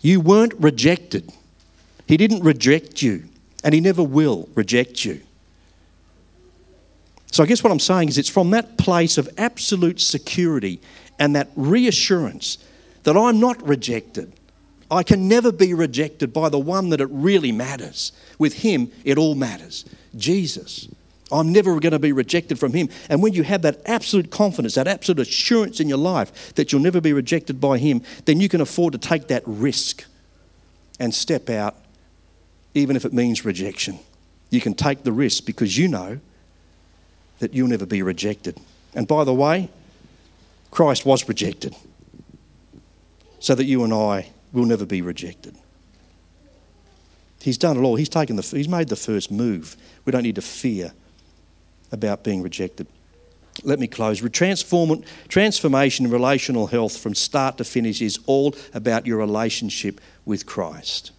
You 0.00 0.20
weren't 0.20 0.54
rejected. 0.54 1.32
He 2.06 2.16
didn't 2.16 2.44
reject 2.44 3.02
you, 3.02 3.24
and 3.64 3.74
he 3.74 3.80
never 3.80 4.02
will 4.02 4.48
reject 4.54 5.04
you. 5.04 5.20
So 7.30 7.42
I 7.42 7.46
guess 7.46 7.62
what 7.62 7.70
I'm 7.70 7.78
saying 7.78 8.08
is 8.08 8.18
it's 8.18 8.28
from 8.28 8.50
that 8.50 8.78
place 8.78 9.18
of 9.18 9.28
absolute 9.36 10.00
security 10.00 10.80
and 11.18 11.36
that 11.36 11.50
reassurance 11.56 12.58
that 13.04 13.16
I'm 13.16 13.38
not 13.40 13.62
rejected. 13.66 14.32
I 14.90 15.02
can 15.02 15.28
never 15.28 15.52
be 15.52 15.74
rejected 15.74 16.32
by 16.32 16.48
the 16.48 16.58
one 16.58 16.88
that 16.90 17.00
it 17.00 17.08
really 17.10 17.52
matters. 17.52 18.12
With 18.38 18.54
him, 18.54 18.90
it 19.04 19.18
all 19.18 19.34
matters 19.34 19.84
Jesus. 20.16 20.88
I'm 21.30 21.52
never 21.52 21.78
going 21.78 21.92
to 21.92 21.98
be 21.98 22.12
rejected 22.12 22.58
from 22.58 22.72
Him. 22.72 22.88
And 23.08 23.22
when 23.22 23.34
you 23.34 23.42
have 23.42 23.62
that 23.62 23.80
absolute 23.86 24.30
confidence, 24.30 24.74
that 24.74 24.88
absolute 24.88 25.20
assurance 25.20 25.80
in 25.80 25.88
your 25.88 25.98
life 25.98 26.54
that 26.54 26.72
you'll 26.72 26.82
never 26.82 27.00
be 27.00 27.12
rejected 27.12 27.60
by 27.60 27.78
Him, 27.78 28.02
then 28.24 28.40
you 28.40 28.48
can 28.48 28.60
afford 28.60 28.92
to 28.92 28.98
take 28.98 29.28
that 29.28 29.42
risk 29.44 30.04
and 30.98 31.14
step 31.14 31.50
out, 31.50 31.76
even 32.74 32.96
if 32.96 33.04
it 33.04 33.12
means 33.12 33.44
rejection. 33.44 33.98
You 34.50 34.60
can 34.60 34.74
take 34.74 35.02
the 35.02 35.12
risk 35.12 35.44
because 35.44 35.76
you 35.76 35.88
know 35.88 36.20
that 37.38 37.54
you'll 37.54 37.68
never 37.68 37.86
be 37.86 38.02
rejected. 38.02 38.58
And 38.94 39.06
by 39.06 39.24
the 39.24 39.34
way, 39.34 39.70
Christ 40.70 41.06
was 41.06 41.28
rejected 41.28 41.74
so 43.38 43.54
that 43.54 43.64
you 43.64 43.84
and 43.84 43.92
I 43.92 44.30
will 44.52 44.64
never 44.64 44.84
be 44.84 45.02
rejected. 45.02 45.56
He's 47.40 47.58
done 47.58 47.76
it 47.76 47.80
all. 47.80 47.96
He's 47.96 48.08
taken 48.08 48.36
the, 48.36 48.42
he's 48.42 48.68
made 48.68 48.88
the 48.88 48.96
first 48.96 49.30
move. 49.30 49.76
We 50.04 50.12
don't 50.12 50.24
need 50.24 50.34
to 50.34 50.42
fear 50.42 50.92
about 51.92 52.24
being 52.24 52.42
rejected. 52.42 52.86
Let 53.64 53.78
me 53.78 53.86
close. 53.86 54.20
Transform, 54.30 55.02
transformation 55.28 56.06
in 56.06 56.12
relational 56.12 56.66
health 56.66 56.96
from 56.96 57.14
start 57.14 57.58
to 57.58 57.64
finish 57.64 58.00
is 58.00 58.18
all 58.26 58.54
about 58.74 59.06
your 59.06 59.18
relationship 59.18 60.00
with 60.24 60.46
Christ. 60.46 61.10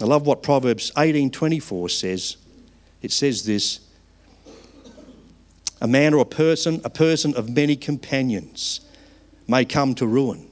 I 0.00 0.04
love 0.04 0.26
what 0.26 0.42
Proverbs 0.42 0.92
18:24 0.96 1.90
says. 1.90 2.36
It 3.02 3.12
says 3.12 3.44
this: 3.44 3.80
A 5.80 5.88
man 5.88 6.14
or 6.14 6.22
a 6.22 6.26
person, 6.26 6.80
a 6.84 6.90
person 6.90 7.34
of 7.34 7.48
many 7.48 7.76
companions 7.76 8.80
may 9.48 9.64
come 9.64 9.94
to 9.96 10.06
ruin. 10.06 10.50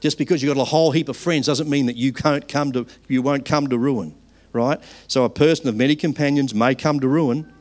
Just 0.00 0.18
because 0.18 0.42
you've 0.42 0.54
got 0.54 0.60
a 0.60 0.64
whole 0.64 0.92
heap 0.92 1.08
of 1.08 1.16
friends 1.16 1.46
doesn't 1.46 1.68
mean 1.68 1.86
that 1.86 1.96
you, 1.96 2.12
can't 2.12 2.46
come 2.46 2.72
to, 2.72 2.86
you 3.08 3.22
won't 3.22 3.44
come 3.44 3.68
to 3.68 3.78
ruin, 3.78 4.14
right? 4.52 4.80
So 5.08 5.24
a 5.24 5.30
person 5.30 5.68
of 5.68 5.76
many 5.76 5.96
companions 5.96 6.54
may 6.54 6.74
come 6.74 7.00
to 7.00 7.08
ruin, 7.08 7.52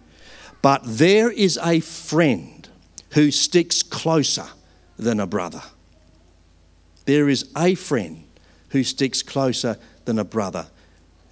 but 0.61 0.81
there 0.83 1.31
is 1.31 1.59
a 1.63 1.79
friend 1.79 2.67
who 3.11 3.31
sticks 3.31 3.81
closer 3.81 4.45
than 4.97 5.19
a 5.19 5.27
brother. 5.27 5.61
There 7.05 7.29
is 7.29 7.49
a 7.55 7.75
friend 7.75 8.25
who 8.69 8.83
sticks 8.83 9.21
closer 9.21 9.77
than 10.05 10.19
a 10.19 10.23
brother. 10.23 10.67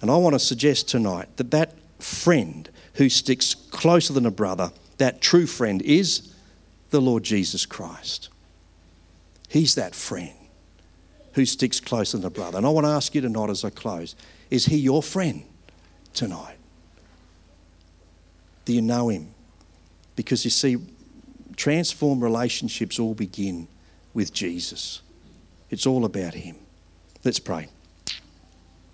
And 0.00 0.10
I 0.10 0.16
want 0.16 0.34
to 0.34 0.38
suggest 0.38 0.88
tonight 0.88 1.28
that 1.36 1.50
that 1.50 1.74
friend 1.98 2.68
who 2.96 3.08
sticks 3.08 3.54
closer 3.54 4.12
than 4.12 4.26
a 4.26 4.30
brother, 4.30 4.72
that 4.98 5.20
true 5.20 5.46
friend, 5.46 5.82
is 5.82 6.32
the 6.90 7.00
Lord 7.00 7.22
Jesus 7.22 7.66
Christ. 7.66 8.28
He's 9.48 9.74
that 9.74 9.94
friend 9.94 10.32
who 11.34 11.44
sticks 11.44 11.80
closer 11.80 12.16
than 12.16 12.26
a 12.26 12.30
brother. 12.30 12.56
And 12.56 12.66
I 12.66 12.70
want 12.70 12.86
to 12.86 12.90
ask 12.90 13.14
you 13.14 13.20
tonight 13.20 13.50
as 13.50 13.64
I 13.64 13.70
close 13.70 14.16
is 14.50 14.66
he 14.66 14.76
your 14.76 15.02
friend 15.02 15.42
tonight? 16.14 16.56
Do 18.64 18.72
you 18.72 18.82
know 18.82 19.08
him? 19.08 19.28
Because 20.14 20.44
you 20.44 20.50
see, 20.50 20.76
transformed 21.56 22.22
relationships 22.22 22.98
all 22.98 23.14
begin 23.14 23.68
with 24.14 24.32
Jesus. 24.32 25.02
It's 25.68 25.86
all 25.86 26.04
about 26.04 26.34
him. 26.34 26.56
Let's 27.24 27.38
pray. 27.38 27.68